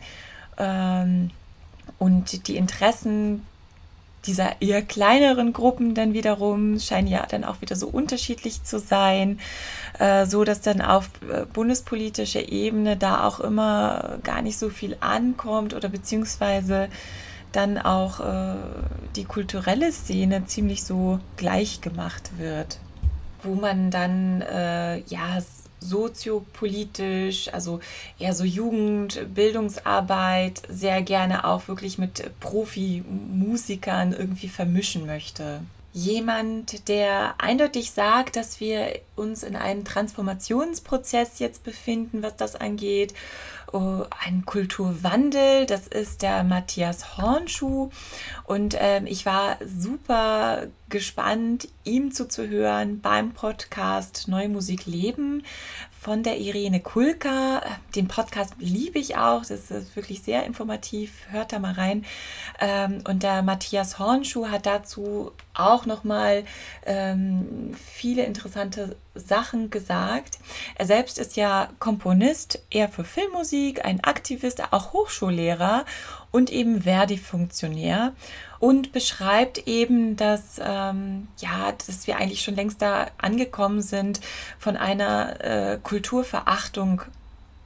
Ähm, 0.57 1.31
und 1.99 2.49
die 2.49 2.57
Interessen 2.57 3.45
dieser 4.25 4.61
eher 4.61 4.81
kleineren 4.81 5.53
Gruppen 5.53 5.95
dann 5.95 6.13
wiederum 6.13 6.79
scheinen 6.79 7.07
ja 7.07 7.25
dann 7.25 7.43
auch 7.43 7.61
wieder 7.61 7.75
so 7.75 7.87
unterschiedlich 7.87 8.63
zu 8.63 8.79
sein, 8.79 9.39
äh, 9.99 10.25
so 10.25 10.43
dass 10.43 10.61
dann 10.61 10.81
auf 10.81 11.09
äh, 11.29 11.45
bundespolitischer 11.45 12.49
Ebene 12.49 12.97
da 12.97 13.27
auch 13.27 13.39
immer 13.39 14.19
gar 14.23 14.41
nicht 14.41 14.57
so 14.57 14.69
viel 14.69 14.97
ankommt 14.99 15.73
oder 15.73 15.89
beziehungsweise 15.89 16.89
dann 17.51 17.77
auch 17.77 18.19
äh, 18.19 18.55
die 19.15 19.25
kulturelle 19.25 19.91
Szene 19.91 20.45
ziemlich 20.45 20.83
so 20.83 21.19
gleich 21.37 21.81
gemacht 21.81 22.31
wird, 22.37 22.79
wo 23.43 23.53
man 23.53 23.91
dann 23.91 24.41
ja 25.07 25.37
soziopolitisch, 25.83 27.53
also 27.53 27.79
eher 28.19 28.33
so 28.33 28.43
Jugend, 28.43 29.33
Bildungsarbeit 29.33 30.61
sehr 30.69 31.01
gerne 31.01 31.45
auch 31.45 31.67
wirklich 31.67 31.97
mit 31.97 32.31
Profimusikern 32.39 34.13
irgendwie 34.13 34.49
vermischen 34.49 35.05
möchte. 35.05 35.61
Jemand, 35.95 36.87
der 36.87 37.35
eindeutig 37.37 37.91
sagt, 37.91 38.35
dass 38.35 38.59
wir 38.59 38.99
uns 39.15 39.43
in 39.43 39.55
einem 39.55 39.85
Transformationsprozess 39.85 41.37
jetzt 41.37 41.63
befinden, 41.63 42.23
was 42.23 42.35
das 42.35 42.55
angeht 42.55 43.13
ein 43.73 44.45
Kulturwandel. 44.45 45.65
Das 45.65 45.87
ist 45.87 46.21
der 46.21 46.43
Matthias 46.43 47.17
Hornschuh. 47.17 47.89
Und 48.43 48.75
ähm, 48.79 49.05
ich 49.07 49.25
war 49.25 49.57
super 49.65 50.67
gespannt, 50.89 51.67
ihm 51.83 52.11
zuzuhören 52.11 53.01
beim 53.01 53.31
Podcast 53.31 54.27
Neue 54.27 54.49
Musik 54.49 54.85
Leben 54.85 55.43
von 56.03 56.21
der 56.21 56.37
Irene 56.37 56.81
Kulka. 56.81 57.61
Den 57.95 58.09
Podcast 58.09 58.55
liebe 58.59 58.99
ich 58.99 59.15
auch. 59.15 59.45
Das 59.45 59.71
ist 59.71 59.95
wirklich 59.95 60.21
sehr 60.21 60.45
informativ. 60.45 61.13
Hört 61.29 61.53
da 61.53 61.59
mal 61.59 61.73
rein. 61.73 62.03
Ähm, 62.59 63.01
und 63.07 63.23
der 63.23 63.41
Matthias 63.41 63.99
Hornschuh 63.99 64.49
hat 64.49 64.65
dazu 64.65 65.31
auch 65.53 65.85
nochmal 65.85 66.43
ähm, 66.85 67.73
viele 67.85 68.25
interessante 68.25 68.97
Sachen 69.15 69.69
gesagt. 69.69 70.39
Er 70.75 70.85
selbst 70.85 71.19
ist 71.19 71.37
ja 71.37 71.69
Komponist, 71.79 72.61
eher 72.69 72.89
für 72.89 73.05
Filmmusik, 73.05 73.85
ein 73.85 74.03
Aktivist, 74.03 74.61
auch 74.73 74.91
Hochschullehrer 74.91 75.85
und 76.31 76.51
eben 76.51 76.81
Verdi-Funktionär 76.81 78.13
und 78.63 78.93
beschreibt 78.93 79.67
eben, 79.67 80.15
dass, 80.15 80.57
ähm, 80.63 81.27
ja, 81.39 81.73
dass 81.85 82.07
wir 82.07 82.15
eigentlich 82.15 82.43
schon 82.43 82.55
längst 82.55 82.81
da 82.81 83.07
angekommen 83.17 83.81
sind, 83.81 84.21
von 84.57 84.77
einer 84.77 85.41
äh, 85.41 85.79
Kulturverachtung 85.83 87.01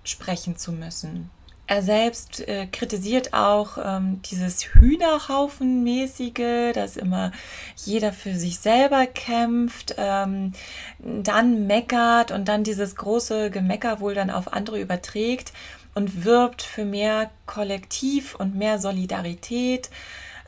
sprechen 0.03 0.57
zu 0.57 0.71
müssen. 0.71 1.29
Er 1.67 1.83
selbst 1.83 2.39
äh, 2.47 2.65
kritisiert 2.65 3.35
auch 3.35 3.77
ähm, 3.77 4.23
dieses 4.23 4.73
Hühnerhaufenmäßige, 4.73 6.73
dass 6.73 6.97
immer 6.97 7.31
jeder 7.75 8.11
für 8.11 8.33
sich 8.33 8.57
selber 8.57 9.05
kämpft, 9.05 9.93
ähm, 9.99 10.53
dann 10.97 11.67
meckert 11.67 12.31
und 12.31 12.47
dann 12.47 12.63
dieses 12.63 12.95
große 12.95 13.51
Gemecker 13.51 13.99
wohl 13.99 14.15
dann 14.15 14.31
auf 14.31 14.51
andere 14.51 14.81
überträgt 14.81 15.53
und 15.93 16.25
wirbt 16.25 16.63
für 16.63 16.85
mehr 16.85 17.29
Kollektiv 17.45 18.33
und 18.33 18.55
mehr 18.55 18.79
Solidarität 18.79 19.91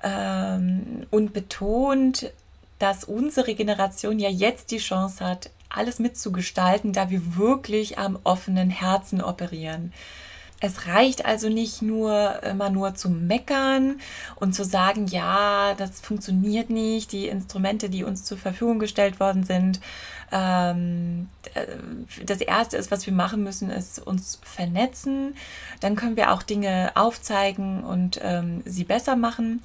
ähm, 0.04 1.06
und 1.10 1.34
betont, 1.34 2.32
dass 2.80 3.04
unsere 3.04 3.56
Generation 3.56 4.20
ja 4.20 4.30
jetzt 4.30 4.72
die 4.72 4.78
Chance 4.78 5.26
hat, 5.26 5.50
alles 5.70 6.00
mitzugestalten, 6.00 6.94
da 6.94 7.10
wir 7.10 7.36
wirklich 7.36 8.00
am 8.00 8.18
offenen 8.24 8.70
Herzen 8.70 9.22
operieren. 9.22 9.94
Es 10.62 10.88
reicht 10.88 11.26
also 11.26 11.48
nicht 11.48 11.82
nur 11.82 12.44
immer 12.44 12.70
nur 12.70 12.94
zu 12.94 13.10
meckern 13.10 14.02
und 14.36 14.54
zu 14.54 14.66
sagen, 14.66 15.08
ja, 15.08 15.74
das 15.78 16.02
funktioniert 16.02 16.70
nicht, 16.70 17.14
die 17.14 17.28
Instrumente, 17.28 17.90
die 17.90 18.04
uns 18.04 18.26
zur 18.26 18.38
Verfügung 18.38 18.78
gestellt 18.80 19.22
worden 19.22 19.44
sind, 19.46 19.80
ähm, 20.32 21.30
äh, 21.54 21.66
das 22.24 22.42
Erste 22.42 22.78
ist, 22.78 22.92
was 22.92 23.06
wir 23.06 23.14
machen 23.14 23.44
müssen, 23.44 23.70
ist 23.70 24.00
uns 24.00 24.40
vernetzen. 24.44 25.36
Dann 25.80 25.96
können 25.96 26.16
wir 26.16 26.32
auch 26.32 26.44
Dinge 26.44 26.92
aufzeigen 26.96 27.84
und 27.84 28.20
ähm, 28.22 28.62
sie 28.66 28.84
besser 28.84 29.16
machen. 29.16 29.64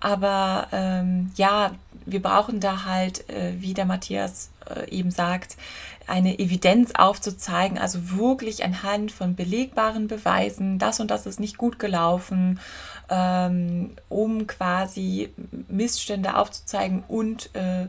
Aber 0.00 0.68
ähm, 0.72 1.32
ja, 1.36 1.72
wir 2.06 2.22
brauchen 2.22 2.60
da 2.60 2.84
halt, 2.84 3.28
äh, 3.30 3.54
wie 3.58 3.74
der 3.74 3.86
Matthias 3.86 4.50
äh, 4.68 4.88
eben 4.90 5.10
sagt, 5.10 5.56
eine 6.06 6.38
Evidenz 6.38 6.92
aufzuzeigen, 6.94 7.78
also 7.78 8.10
wirklich 8.16 8.64
anhand 8.64 9.12
von 9.12 9.34
belegbaren 9.34 10.08
Beweisen, 10.08 10.78
das 10.78 11.00
und 11.00 11.10
das 11.10 11.26
ist 11.26 11.40
nicht 11.40 11.58
gut 11.58 11.78
gelaufen, 11.78 12.60
ähm, 13.08 13.90
um 14.08 14.46
quasi 14.46 15.30
Missstände 15.68 16.36
aufzuzeigen 16.36 17.04
und 17.08 17.54
äh, 17.54 17.86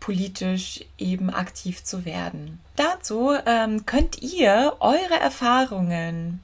politisch 0.00 0.80
eben 0.98 1.30
aktiv 1.30 1.84
zu 1.84 2.04
werden. 2.04 2.58
Dazu 2.76 3.32
ähm, 3.46 3.84
könnt 3.86 4.22
ihr 4.22 4.76
eure 4.80 5.20
Erfahrungen 5.20 6.40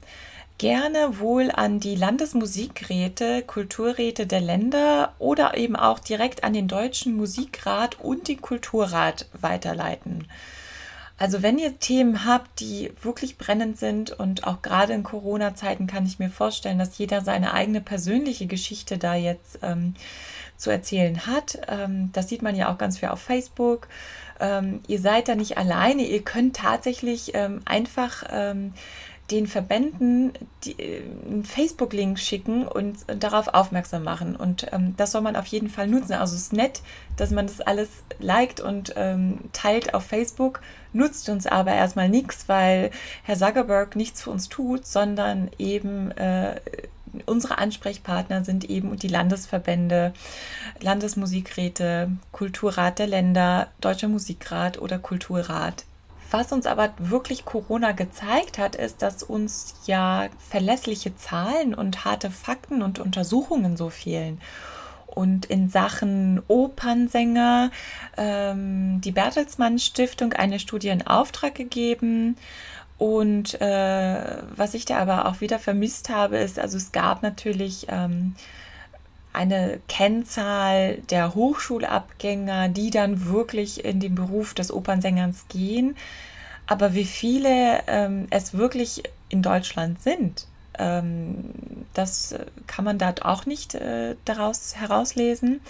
gerne 0.57 1.19
wohl 1.19 1.51
an 1.51 1.79
die 1.79 1.95
Landesmusikräte, 1.95 3.43
Kulturräte 3.43 4.25
der 4.25 4.41
Länder 4.41 5.13
oder 5.19 5.57
eben 5.57 5.75
auch 5.75 5.99
direkt 5.99 6.43
an 6.43 6.53
den 6.53 6.67
Deutschen 6.67 7.15
Musikrat 7.15 7.99
und 7.99 8.27
den 8.27 8.41
Kulturrat 8.41 9.27
weiterleiten. 9.39 10.27
Also 11.17 11.41
wenn 11.41 11.57
ihr 11.57 11.79
Themen 11.79 12.25
habt, 12.25 12.59
die 12.59 12.91
wirklich 13.01 13.37
brennend 13.37 13.77
sind 13.77 14.11
und 14.11 14.45
auch 14.45 14.61
gerade 14.61 14.93
in 14.93 15.01
Corona-Zeiten 15.01 15.87
kann 15.87 16.05
ich 16.05 16.19
mir 16.19 16.29
vorstellen, 16.29 16.77
dass 16.77 16.97
jeder 16.97 17.21
seine 17.21 17.53
eigene 17.53 17.81
persönliche 17.81 18.45
Geschichte 18.45 18.99
da 18.99 19.15
jetzt 19.15 19.59
ähm, 19.63 19.95
zu 20.57 20.69
erzählen 20.69 21.25
hat. 21.25 21.59
Ähm, 21.67 22.11
das 22.13 22.29
sieht 22.29 22.43
man 22.43 22.55
ja 22.55 22.71
auch 22.71 22.77
ganz 22.77 22.99
viel 22.99 23.09
auf 23.09 23.19
Facebook. 23.21 23.87
Ähm, 24.39 24.81
ihr 24.87 24.99
seid 24.99 25.27
da 25.27 25.35
nicht 25.35 25.57
alleine. 25.57 26.03
Ihr 26.03 26.21
könnt 26.21 26.55
tatsächlich 26.55 27.31
ähm, 27.33 27.61
einfach 27.65 28.23
ähm, 28.31 28.73
den 29.31 29.47
Verbänden 29.47 30.33
die, 30.63 30.79
äh, 30.79 31.01
einen 31.29 31.43
Facebook-Link 31.43 32.17
schicken 32.19 32.67
und 32.67 32.99
darauf 33.07 33.49
aufmerksam 33.49 34.03
machen. 34.03 34.35
Und 34.35 34.67
ähm, 34.71 34.95
das 34.97 35.11
soll 35.11 35.21
man 35.21 35.35
auf 35.35 35.47
jeden 35.47 35.69
Fall 35.69 35.87
nutzen. 35.87 36.13
Also 36.13 36.35
es 36.35 36.43
ist 36.43 36.53
nett, 36.53 36.81
dass 37.17 37.31
man 37.31 37.47
das 37.47 37.61
alles 37.61 37.89
liked 38.19 38.59
und 38.61 38.93
ähm, 38.95 39.39
teilt 39.53 39.93
auf 39.93 40.03
Facebook, 40.03 40.61
nutzt 40.93 41.29
uns 41.29 41.45
aber 41.45 41.73
erstmal 41.73 42.09
nichts, 42.09 42.47
weil 42.47 42.91
Herr 43.23 43.37
Zuckerberg 43.37 43.95
nichts 43.95 44.21
für 44.21 44.31
uns 44.31 44.49
tut, 44.49 44.85
sondern 44.85 45.49
eben 45.57 46.11
äh, 46.11 46.59
unsere 47.25 47.57
Ansprechpartner 47.57 48.43
sind 48.43 48.69
eben 48.69 48.97
die 48.97 49.07
Landesverbände, 49.07 50.13
Landesmusikräte, 50.79 52.11
Kulturrat 52.31 52.99
der 52.99 53.07
Länder, 53.07 53.67
Deutscher 53.81 54.07
Musikrat 54.07 54.79
oder 54.79 54.99
Kulturrat. 54.99 55.85
Was 56.29 56.51
uns 56.51 56.65
aber 56.65 56.93
wirklich 56.97 57.45
Corona 57.45 57.93
gezeigt 57.93 58.57
hat, 58.57 58.75
ist, 58.75 59.01
dass 59.01 59.23
uns 59.23 59.75
ja 59.85 60.27
verlässliche 60.49 61.15
Zahlen 61.15 61.73
und 61.73 62.03
harte 62.03 62.31
Fakten 62.31 62.81
und 62.81 62.99
Untersuchungen 62.99 63.77
so 63.77 63.89
fehlen. 63.89 64.41
Und 65.05 65.45
in 65.45 65.69
Sachen 65.69 66.41
Opernsänger 66.47 67.71
ähm, 68.17 69.01
die 69.01 69.11
Bertelsmann 69.11 69.79
Stiftung 69.79 70.33
eine 70.33 70.59
Studie 70.59 70.89
in 70.89 71.07
Auftrag 71.07 71.55
gegeben. 71.55 72.35
Und 72.97 73.59
äh, 73.61 74.41
was 74.55 74.73
ich 74.73 74.85
da 74.85 74.97
aber 74.97 75.27
auch 75.27 75.39
wieder 75.39 75.59
vermisst 75.59 76.09
habe, 76.09 76.37
ist, 76.37 76.59
also 76.59 76.77
es 76.77 76.91
gab 76.91 77.23
natürlich 77.23 77.87
ähm, 77.89 78.35
eine 79.37 79.79
Kennzahl 79.87 80.97
der 81.09 81.35
Hochschulabgänger, 81.35 82.69
die 82.69 82.89
dann 82.89 83.27
wirklich 83.27 83.85
in 83.85 83.99
den 83.99 84.15
Beruf 84.15 84.53
des 84.53 84.71
Opernsängers 84.71 85.45
gehen. 85.47 85.95
Aber 86.65 86.93
wie 86.93 87.05
viele 87.05 87.83
ähm, 87.87 88.27
es 88.29 88.53
wirklich 88.53 89.03
in 89.29 89.41
Deutschland 89.41 90.01
sind, 90.01 90.47
ähm, 90.77 91.51
das 91.93 92.35
kann 92.65 92.83
man 92.83 92.97
dort 92.97 93.23
auch 93.23 93.45
nicht 93.45 93.75
äh, 93.75 94.15
daraus 94.25 94.75
herauslesen. 94.75 95.61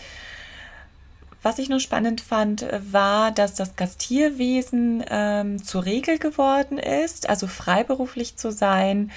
Was 1.44 1.60
ich 1.60 1.70
noch 1.70 1.80
spannend 1.80 2.20
fand, 2.20 2.66
war, 2.92 3.32
dass 3.32 3.54
das 3.54 3.76
Gastierwesen 3.76 5.04
ähm, 5.10 5.64
zur 5.64 5.86
Regel 5.86 6.18
geworden 6.18 6.80
ist, 6.80 7.30
also 7.30 7.48
freiberuflich 7.48 8.38
zu 8.38 8.52
sein 8.52 9.12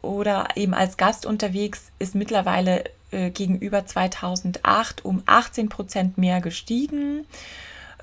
oder 0.00 0.48
eben 0.56 0.74
als 0.74 0.96
Gast 0.96 1.26
unterwegs 1.26 1.92
ist 1.98 2.14
mittlerweile 2.14 2.84
äh, 3.12 3.30
gegenüber 3.30 3.86
2008 3.86 5.04
um 5.04 5.22
18 5.26 5.68
Prozent 5.68 6.18
mehr 6.18 6.40
gestiegen 6.40 7.26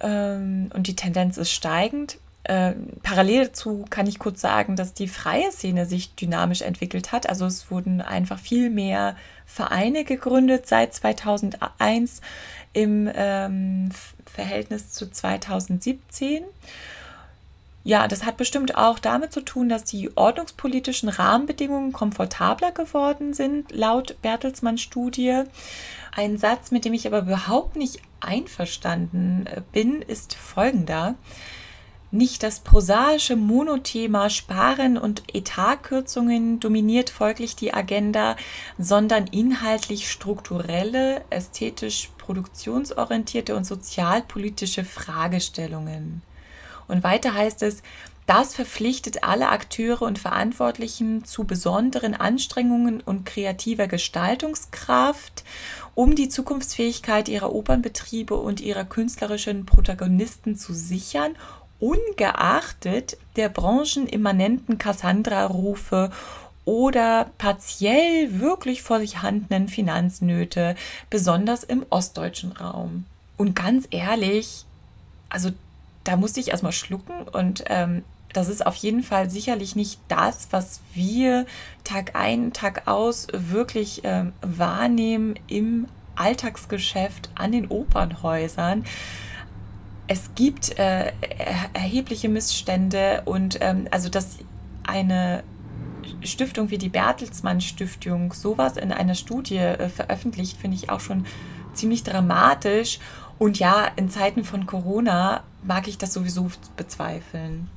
ähm, 0.02 0.70
und 0.74 0.88
die 0.88 0.96
Tendenz 0.96 1.38
ist 1.38 1.52
steigend. 1.52 2.18
Äh, 2.44 2.74
parallel 3.04 3.48
dazu 3.48 3.86
kann 3.90 4.08
ich 4.08 4.18
kurz 4.18 4.42
sagen, 4.42 4.76
dass 4.76 4.94
die 4.94 5.08
freie 5.08 5.52
Szene 5.52 5.86
sich 5.86 6.16
dynamisch 6.16 6.62
entwickelt 6.62 7.12
hat. 7.12 7.28
Also 7.28 7.46
es 7.46 7.70
wurden 7.70 8.02
einfach 8.02 8.40
viel 8.40 8.70
mehr 8.70 9.16
Vereine 9.46 10.04
gegründet 10.04 10.68
seit 10.68 10.94
2001 10.94 12.22
im 12.74 13.10
ähm, 13.14 13.90
Verhältnis 14.26 14.92
zu 14.92 15.12
2017. 15.12 16.44
Ja, 17.90 18.08
das 18.08 18.24
hat 18.24 18.38
bestimmt 18.38 18.78
auch 18.78 19.00
damit 19.00 19.34
zu 19.34 19.42
tun, 19.42 19.68
dass 19.68 19.84
die 19.84 20.16
ordnungspolitischen 20.16 21.10
Rahmenbedingungen 21.10 21.92
komfortabler 21.92 22.72
geworden 22.72 23.34
sind, 23.34 23.72
laut 23.72 24.22
Bertelsmann 24.22 24.78
Studie. 24.78 25.42
Ein 26.16 26.38
Satz, 26.38 26.70
mit 26.70 26.86
dem 26.86 26.94
ich 26.94 27.08
aber 27.08 27.22
überhaupt 27.22 27.78
nicht 27.78 28.00
einverstanden 28.20 29.48
äh, 29.48 29.64
bin, 29.72 30.04
ist 30.04 30.36
folgender. 30.36 31.16
Nicht 32.12 32.44
das 32.44 32.60
prosaische 32.60 33.36
Monothema 33.36 34.30
Sparen 34.30 34.96
und 35.00 35.24
Etatkürzungen 35.34 36.60
dominiert 36.60 37.10
folglich 37.10 37.56
die 37.56 37.74
Agenda, 37.74 38.36
sondern 38.78 39.26
inhaltlich 39.26 40.12
strukturelle, 40.12 41.24
ästhetisch 41.32 42.12
produktionsorientierte 42.20 43.56
und 43.56 43.64
sozialpolitische 43.64 44.86
Fragestellungen. 44.86 46.22
Und 46.90 47.04
weiter 47.04 47.34
heißt 47.34 47.64
es, 47.64 47.82
das 48.26 48.54
verpflichtet 48.54 49.24
alle 49.24 49.50
Akteure 49.50 50.04
und 50.04 50.20
Verantwortlichen 50.20 51.26
zu 51.26 51.46
besonderen 51.46 52.14
Anstrengungen 52.14 53.02
und 53.02 53.26
kreativer 53.26 53.88
Gestaltungskraft, 53.88 55.44
um 55.96 56.14
die 56.14 56.30
Zukunftsfähigkeit 56.30 57.28
ihrer 57.28 57.54
Opernbetriebe 57.54 58.36
und 58.36 58.62
ihrer 58.62 58.86
künstlerischen 58.86 59.66
Protagonisten 59.66 60.56
zu 60.56 60.74
sichern 60.74 61.36
ungeachtet 61.80 63.18
der 63.36 63.50
branchenimmanenten 63.50 64.78
Cassandra-Rufe 64.78 66.12
oder 66.66 67.32
partiell 67.38 68.40
wirklich 68.40 68.84
vorhandenen 68.84 69.70
Finanznöte, 69.70 70.76
besonders 71.10 71.64
im 71.64 71.86
ostdeutschen 71.90 72.52
Raum. 72.52 73.06
Und 73.38 73.56
ganz 73.56 73.88
ehrlich, 73.90 74.66
also 75.30 75.50
da 76.10 76.16
musste 76.16 76.40
ich 76.40 76.50
erstmal 76.50 76.72
schlucken 76.72 77.28
und 77.32 77.64
ähm, 77.68 78.04
das 78.34 78.48
ist 78.48 78.66
auf 78.66 78.76
jeden 78.76 79.04
Fall 79.04 79.30
sicherlich 79.30 79.76
nicht 79.76 80.00
das, 80.08 80.48
was 80.52 80.82
wir 80.94 81.46
Tag 81.84 82.16
ein, 82.16 82.54
Tag 82.54 82.88
aus 82.88 83.28
wirklich 83.32 84.02
ähm, 84.04 84.34
wahrnehmen 84.42 85.36
im 85.48 85.88
Alltagsgeschäft 86.16 87.30
an 87.36 87.52
den 87.52 87.68
Opernhäusern 87.68 88.86
es 90.10 90.32
gibt 90.34 90.78
äh, 90.80 91.12
erhebliche 91.74 92.30
Missstände 92.30 93.22
und 93.26 93.60
ähm, 93.62 93.88
also 93.92 94.10
dass 94.10 94.40
eine 94.82 95.44
Stiftung 96.24 96.72
wie 96.72 96.80
die 96.80 96.90
Bertelsmann 96.90 97.62
Stiftung 97.62 98.34
sowas 98.34 98.76
in 98.76 98.92
einer 98.92 99.14
Studie 99.14 99.58
äh, 99.58 99.88
veröffentlicht, 99.88 100.58
finde 100.58 100.78
ich 100.78 100.90
auch 100.90 101.00
schon 101.00 101.28
ziemlich 101.74 102.04
dramatisch. 102.04 102.98
Und 103.38 103.60
ja, 103.60 103.88
in 103.96 104.10
Zeiten 104.10 104.44
von 104.44 104.66
Corona 104.66 105.44
mag 105.64 105.88
ich 105.88 105.98
das 105.98 106.14
sowieso 106.14 106.50
bezweifeln. 106.78 107.70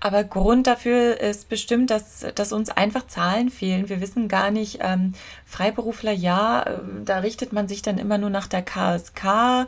Aber 0.00 0.22
Grund 0.22 0.68
dafür 0.68 1.20
ist 1.20 1.48
bestimmt, 1.48 1.90
dass, 1.90 2.24
dass 2.36 2.52
uns 2.52 2.70
einfach 2.70 3.08
Zahlen 3.08 3.50
fehlen. 3.50 3.88
Wir 3.88 4.00
wissen 4.00 4.28
gar 4.28 4.52
nicht, 4.52 4.78
ähm, 4.80 5.14
Freiberufler, 5.44 6.12
ja, 6.12 6.62
äh, 6.62 6.78
da 7.04 7.18
richtet 7.18 7.52
man 7.52 7.66
sich 7.66 7.82
dann 7.82 7.98
immer 7.98 8.16
nur 8.16 8.30
nach 8.30 8.46
der 8.46 8.62
KSK. 8.62 9.66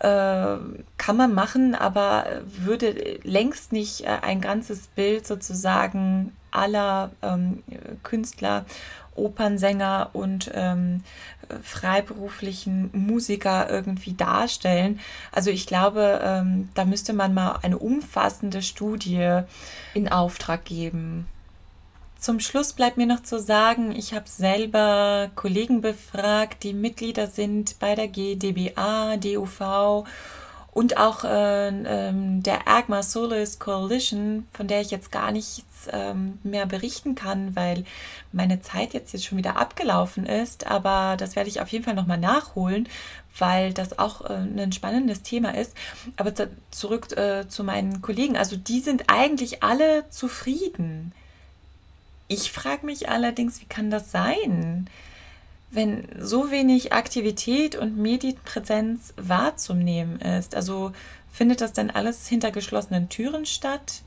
Äh, 0.00 0.56
kann 0.96 1.16
man 1.16 1.34
machen, 1.34 1.74
aber 1.74 2.24
würde 2.46 3.18
längst 3.22 3.72
nicht 3.72 4.04
äh, 4.04 4.18
ein 4.22 4.40
ganzes 4.40 4.86
Bild 4.86 5.26
sozusagen 5.26 6.34
aller 6.50 7.10
ähm, 7.22 7.62
Künstler 8.02 8.64
Opernsänger 9.16 10.10
und 10.12 10.50
ähm, 10.54 11.02
freiberuflichen 11.62 12.90
Musiker 12.92 13.70
irgendwie 13.70 14.14
darstellen. 14.14 15.00
Also 15.32 15.50
ich 15.50 15.66
glaube, 15.66 16.20
ähm, 16.22 16.68
da 16.74 16.84
müsste 16.84 17.12
man 17.12 17.34
mal 17.34 17.58
eine 17.62 17.78
umfassende 17.78 18.62
Studie 18.62 19.42
in 19.94 20.08
Auftrag 20.08 20.64
geben. 20.64 21.26
Zum 22.18 22.40
Schluss 22.40 22.72
bleibt 22.72 22.96
mir 22.96 23.06
noch 23.06 23.22
zu 23.22 23.38
sagen, 23.38 23.92
ich 23.92 24.14
habe 24.14 24.28
selber 24.28 25.30
Kollegen 25.34 25.82
befragt, 25.82 26.62
die 26.62 26.72
Mitglieder 26.72 27.26
sind 27.26 27.78
bei 27.78 27.94
der 27.94 28.08
GDBA, 28.08 29.16
DUV 29.18 30.04
und 30.76 30.98
auch 30.98 31.24
äh, 31.24 31.68
ähm, 31.68 32.42
der 32.42 32.68
AGMA 32.68 33.02
Solis 33.02 33.58
Coalition, 33.58 34.46
von 34.52 34.68
der 34.68 34.82
ich 34.82 34.90
jetzt 34.90 35.10
gar 35.10 35.32
nichts 35.32 35.88
ähm, 35.90 36.38
mehr 36.42 36.66
berichten 36.66 37.14
kann, 37.14 37.56
weil 37.56 37.86
meine 38.30 38.60
Zeit 38.60 38.92
jetzt, 38.92 39.14
jetzt 39.14 39.24
schon 39.24 39.38
wieder 39.38 39.56
abgelaufen 39.56 40.26
ist. 40.26 40.66
Aber 40.66 41.16
das 41.16 41.34
werde 41.34 41.48
ich 41.48 41.62
auf 41.62 41.68
jeden 41.68 41.82
Fall 41.82 41.94
nochmal 41.94 42.18
nachholen, 42.18 42.90
weil 43.38 43.72
das 43.72 43.98
auch 43.98 44.28
äh, 44.28 44.34
ein 44.34 44.70
spannendes 44.70 45.22
Thema 45.22 45.54
ist. 45.54 45.74
Aber 46.18 46.34
zurück 46.70 47.10
äh, 47.16 47.48
zu 47.48 47.64
meinen 47.64 48.02
Kollegen. 48.02 48.36
Also 48.36 48.56
die 48.56 48.80
sind 48.80 49.04
eigentlich 49.06 49.62
alle 49.62 50.04
zufrieden. 50.10 51.12
Ich 52.28 52.52
frage 52.52 52.84
mich 52.84 53.08
allerdings, 53.08 53.62
wie 53.62 53.66
kann 53.66 53.90
das 53.90 54.10
sein? 54.10 54.90
Wenn 55.70 56.08
so 56.18 56.50
wenig 56.50 56.92
Aktivität 56.92 57.76
und 57.76 57.98
Medienpräsenz 57.98 59.14
wahrzunehmen 59.16 60.20
ist. 60.20 60.54
Also 60.54 60.92
findet 61.30 61.60
das 61.60 61.72
denn 61.72 61.90
alles 61.90 62.28
hinter 62.28 62.50
geschlossenen 62.50 63.08
Türen 63.08 63.46
statt? 63.46 64.02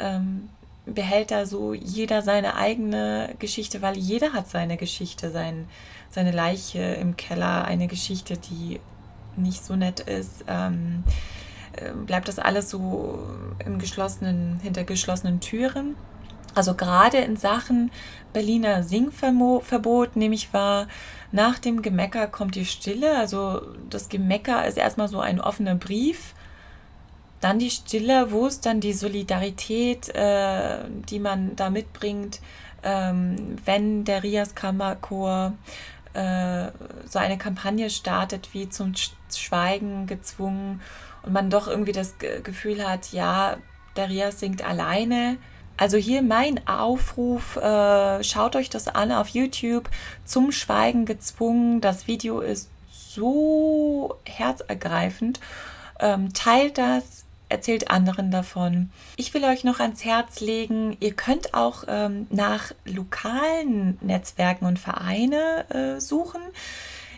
Ähm, 0.00 0.48
behält 0.86 1.30
da 1.30 1.46
so 1.46 1.72
jeder 1.72 2.22
seine 2.22 2.56
eigene 2.56 3.34
Geschichte, 3.38 3.80
weil 3.82 3.96
jeder 3.96 4.32
hat 4.32 4.48
seine 4.48 4.76
Geschichte, 4.76 5.30
sein, 5.30 5.66
seine 6.10 6.30
Leiche 6.30 6.80
im 6.80 7.16
Keller, 7.16 7.64
eine 7.64 7.86
Geschichte, 7.86 8.36
die 8.36 8.80
nicht 9.36 9.64
so 9.64 9.76
nett 9.76 10.00
ist. 10.00 10.44
Ähm, 10.48 11.04
äh, 11.72 11.92
bleibt 11.92 12.28
das 12.28 12.38
alles 12.38 12.70
so 12.70 13.18
im 13.64 13.78
geschlossenen, 13.78 14.60
hinter 14.62 14.84
geschlossenen 14.84 15.40
Türen? 15.40 15.96
Also 16.54 16.74
gerade 16.74 17.18
in 17.18 17.36
Sachen 17.36 17.90
Berliner 18.32 18.82
Singverbot 18.82 20.16
nehme 20.16 20.34
ich 20.34 20.52
wahr, 20.52 20.88
nach 21.32 21.58
dem 21.58 21.82
Gemecker 21.82 22.26
kommt 22.26 22.54
die 22.54 22.64
Stille. 22.64 23.16
Also 23.16 23.62
das 23.90 24.08
Gemecker 24.08 24.66
ist 24.66 24.76
erstmal 24.76 25.08
so 25.08 25.20
ein 25.20 25.40
offener 25.40 25.74
Brief. 25.74 26.34
Dann 27.40 27.58
die 27.58 27.70
Stille, 27.70 28.30
wo 28.30 28.46
ist 28.46 28.66
dann 28.66 28.80
die 28.80 28.92
Solidarität, 28.92 30.08
äh, 30.14 30.78
die 31.10 31.18
man 31.18 31.56
da 31.56 31.70
mitbringt, 31.70 32.40
ähm, 32.82 33.56
wenn 33.64 34.04
der 34.04 34.22
Rias 34.22 34.54
Kammerchor 34.54 35.54
äh, 36.14 36.68
so 37.06 37.18
eine 37.18 37.36
Kampagne 37.36 37.90
startet, 37.90 38.54
wie 38.54 38.68
zum 38.68 38.94
Schweigen 39.34 40.06
gezwungen 40.06 40.80
und 41.22 41.32
man 41.32 41.50
doch 41.50 41.66
irgendwie 41.66 41.92
das 41.92 42.14
Gefühl 42.18 42.88
hat, 42.88 43.12
ja, 43.12 43.56
der 43.96 44.08
Rias 44.08 44.40
singt 44.40 44.64
alleine. 44.64 45.36
Also 45.76 45.96
hier 45.96 46.22
mein 46.22 46.66
Aufruf, 46.68 47.56
äh, 47.56 48.22
schaut 48.22 48.54
euch 48.56 48.70
das 48.70 48.88
an 48.88 49.10
auf 49.10 49.28
YouTube, 49.28 49.90
zum 50.24 50.52
Schweigen 50.52 51.04
gezwungen. 51.04 51.80
Das 51.80 52.06
Video 52.06 52.40
ist 52.40 52.70
so 52.90 54.16
herzergreifend. 54.24 55.40
Ähm, 55.98 56.32
teilt 56.32 56.78
das, 56.78 57.24
erzählt 57.48 57.90
anderen 57.90 58.30
davon. 58.30 58.90
Ich 59.16 59.34
will 59.34 59.44
euch 59.44 59.64
noch 59.64 59.80
ans 59.80 60.04
Herz 60.04 60.40
legen, 60.40 60.96
ihr 61.00 61.12
könnt 61.12 61.54
auch 61.54 61.84
ähm, 61.88 62.26
nach 62.30 62.72
lokalen 62.84 63.98
Netzwerken 64.00 64.66
und 64.66 64.78
Vereine 64.78 65.64
äh, 65.70 66.00
suchen. 66.00 66.40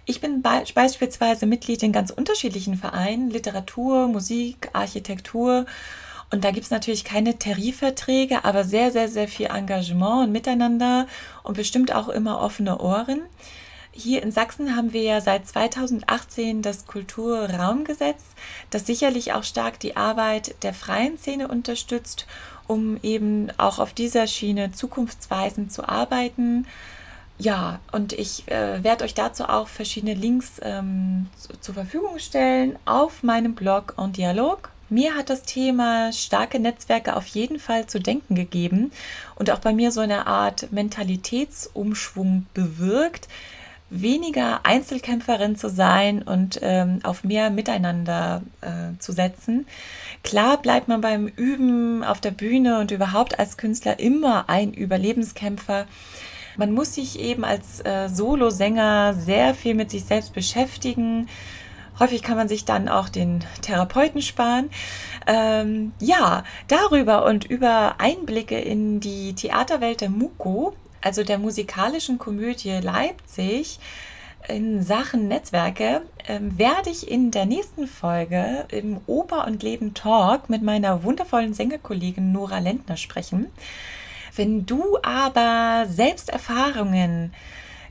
Ich 0.09 0.21
bin 0.21 0.41
beispielsweise 0.41 1.47
Mitglied 1.47 1.83
in 1.83 1.91
ganz 1.91 2.11
unterschiedlichen 2.11 2.77
Vereinen, 2.77 3.29
Literatur, 3.29 4.07
Musik, 4.07 4.71
Architektur. 4.73 5.67
Und 6.31 6.45
da 6.45 6.51
gibt 6.51 6.65
es 6.65 6.71
natürlich 6.71 7.05
keine 7.05 7.39
Tarifverträge, 7.39 8.45
aber 8.45 8.65
sehr, 8.65 8.91
sehr, 8.91 9.09
sehr 9.09 9.29
viel 9.29 9.47
Engagement 9.47 10.27
und 10.27 10.33
Miteinander 10.33 11.07
und 11.43 11.57
bestimmt 11.57 11.95
auch 11.95 12.09
immer 12.09 12.41
offene 12.41 12.79
Ohren. 12.79 13.23
Hier 13.99 14.23
in 14.23 14.31
Sachsen 14.31 14.77
haben 14.77 14.93
wir 14.93 15.03
ja 15.03 15.21
seit 15.23 15.47
2018 15.47 16.61
das 16.61 16.87
Kulturraumgesetz, 16.87 18.23
das 18.69 18.87
sicherlich 18.87 19.33
auch 19.33 19.45
stark 19.45 19.81
die 19.81 19.97
Arbeit 19.97 20.63
der 20.63 20.75
freien 20.75 21.17
Szene 21.17 21.49
unterstützt, 21.49 22.27
um 22.67 22.99
eben 23.03 23.49
auch 23.57 23.79
auf 23.79 23.95
dieser 23.95 24.27
Schiene 24.27 24.73
zukunftsweisend 24.73 25.73
zu 25.73 25.89
arbeiten. 25.89 26.67
Ja, 27.39 27.81
und 27.93 28.13
ich 28.13 28.47
äh, 28.49 28.83
werde 28.83 29.05
euch 29.05 29.15
dazu 29.15 29.45
auch 29.45 29.69
verschiedene 29.69 30.15
Links 30.15 30.61
ähm, 30.63 31.29
zu, 31.39 31.59
zur 31.59 31.75
Verfügung 31.75 32.19
stellen 32.19 32.79
auf 32.85 33.23
meinem 33.23 33.55
Blog 33.55 33.95
und 33.97 34.19
Dialog. 34.19 34.71
Mir 34.89 35.17
hat 35.17 35.31
das 35.31 35.43
Thema 35.43 36.13
starke 36.13 36.61
Netzwerke 36.61 37.17
auf 37.17 37.27
jeden 37.27 37.59
Fall 37.59 37.87
zu 37.87 37.99
denken 37.99 38.37
gegeben 38.37 38.93
und 39.35 39.51
auch 39.51 39.59
bei 39.59 39.73
mir 39.73 39.91
so 39.91 40.01
eine 40.01 40.29
Art 40.29 40.71
Mentalitätsumschwung 40.71 42.47
bewirkt, 42.55 43.27
weniger 43.91 44.61
Einzelkämpferin 44.65 45.57
zu 45.57 45.69
sein 45.71 46.23
und 46.23 46.61
ähm, 46.63 47.01
auf 47.03 47.25
mehr 47.25 47.51
Miteinander 47.51 48.43
äh, 48.61 48.99
zu 48.99 49.13
setzen. 49.13 49.67
Klar 50.23 50.63
bleibt 50.63 50.89
man 50.89 51.01
beim 51.01 51.27
Üben 51.27 52.05
auf 52.05 52.21
der 52.21 52.33
Bühne 52.33 52.79
und 52.79 52.91
überhaupt 52.91 53.39
als 53.39 53.57
Künstler 53.57 53.99
immer 53.99 54.49
ein 54.49 54.73
Überlebenskämpfer. 54.73 55.87
Man 56.57 56.73
muss 56.73 56.95
sich 56.95 57.21
eben 57.21 57.45
als 57.45 57.85
äh, 57.85 58.09
Solosänger 58.09 59.15
sehr 59.15 59.55
viel 59.55 59.75
mit 59.75 59.91
sich 59.91 60.05
selbst 60.05 60.33
beschäftigen. 60.33 61.29
Häufig 61.99 62.23
kann 62.23 62.37
man 62.37 62.49
sich 62.49 62.65
dann 62.65 62.89
auch 62.89 63.09
den 63.09 63.45
Therapeuten 63.63 64.23
sparen. 64.23 64.71
Ähm, 65.27 65.93
ja, 66.01 66.45
darüber 66.69 67.25
und 67.25 67.45
über 67.45 67.97
Einblicke 67.99 68.59
in 68.59 69.01
die 69.01 69.35
Theaterwelt 69.35 70.01
der 70.01 70.11
Muko 70.11 70.75
also 71.07 71.23
der 71.23 71.39
musikalischen 71.39 72.19
Komödie 72.19 72.81
Leipzig, 72.83 73.79
in 74.49 74.83
Sachen 74.83 75.29
Netzwerke 75.29 76.03
ähm, 76.27 76.59
werde 76.59 76.91
ich 76.91 77.09
in 77.09 77.31
der 77.31 77.47
nächsten 77.47 77.87
Folge 77.87 78.65
im 78.71 79.01
Oper 79.07 79.47
und 79.47 79.63
Leben 79.63 79.95
Talk 79.95 80.51
mit 80.51 80.63
meiner 80.63 81.05
wundervollen 81.05 81.55
Sängerkollegin 81.55 82.33
Nora 82.33 82.59
Lentner 82.59 82.97
sprechen. 82.97 83.47
Wenn 84.35 84.67
du 84.67 84.99
aber 85.03 85.87
selbst 85.89 86.29
Erfahrungen 86.29 87.35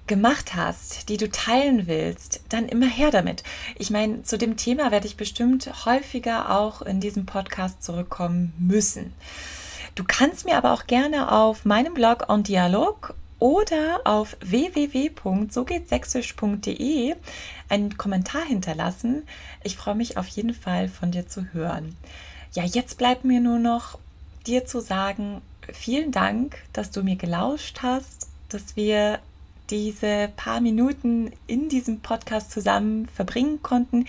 gemacht 0.08 0.56
hast, 0.56 1.10
die 1.10 1.18
du 1.18 1.30
teilen 1.30 1.88
willst, 1.88 2.42
dann 2.50 2.68
immer 2.68 2.88
her 2.88 3.12
damit. 3.12 3.44
Ich 3.78 3.90
meine, 3.90 4.24
zu 4.24 4.38
dem 4.38 4.58
Thema 4.58 4.92
werde 4.92 5.08
ich 5.08 5.18
bestimmt 5.18 5.86
häufiger 5.86 6.52
auch 6.52 6.82
in 6.82 7.00
diesem 7.00 7.26
Podcast 7.26 7.84
zurückkommen 7.84 8.54
müssen. 8.58 9.14
Du 9.96 10.04
kannst 10.06 10.46
mir 10.46 10.58
aber 10.58 10.74
auch 10.74 10.88
gerne 10.88 11.32
auf 11.32 11.66
meinem 11.66 11.94
Blog 11.94 12.30
On 12.30 12.44
Dialog 12.44 13.14
oder 13.40 14.02
auf 14.04 14.38
www.sogehtsächsisch.de 14.42 17.16
einen 17.70 17.98
Kommentar 17.98 18.46
hinterlassen. 18.46 19.24
Ich 19.64 19.76
freue 19.76 19.96
mich 19.96 20.18
auf 20.18 20.28
jeden 20.28 20.54
Fall 20.54 20.90
von 20.90 21.12
dir 21.12 21.28
zu 21.28 21.54
hören. 21.54 21.96
Ja, 22.54 22.64
jetzt 22.64 22.98
bleibt 22.98 23.26
mir 23.26 23.40
nur 23.40 23.60
noch 23.60 24.00
dir 24.48 24.66
zu 24.66 24.80
sagen, 24.80 25.42
vielen 25.74 26.12
Dank, 26.12 26.58
dass 26.74 26.92
du 26.92 27.04
mir 27.04 27.16
gelauscht 27.16 27.80
hast, 27.82 28.28
dass 28.50 28.76
wir 28.76 29.20
diese 29.70 30.30
paar 30.36 30.62
Minuten 30.62 31.32
in 31.48 31.70
diesem 31.70 32.00
Podcast 32.02 32.52
zusammen 32.52 33.08
verbringen 33.08 33.62
konnten. 33.62 34.06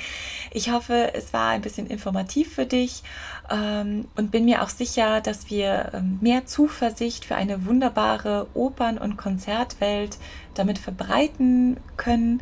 Ich 0.52 0.70
hoffe, 0.70 1.12
es 1.14 1.32
war 1.32 1.50
ein 1.50 1.62
bisschen 1.62 1.86
informativ 1.86 2.54
für 2.54 2.66
dich 2.66 3.02
ähm, 3.50 4.08
und 4.16 4.30
bin 4.30 4.44
mir 4.44 4.62
auch 4.62 4.68
sicher, 4.68 5.20
dass 5.20 5.50
wir 5.50 5.92
ähm, 5.94 6.18
mehr 6.20 6.46
Zuversicht 6.46 7.24
für 7.24 7.36
eine 7.36 7.66
wunderbare 7.66 8.48
Opern- 8.54 8.98
und 8.98 9.16
Konzertwelt 9.16 10.18
damit 10.54 10.78
verbreiten 10.78 11.78
können. 11.96 12.40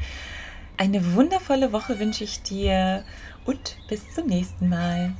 Eine 0.76 1.14
wundervolle 1.14 1.72
Woche 1.72 1.98
wünsche 2.00 2.24
ich 2.24 2.42
dir 2.42 3.04
und 3.44 3.76
bis 3.88 4.12
zum 4.14 4.26
nächsten 4.26 4.68
Mal. 4.68 5.12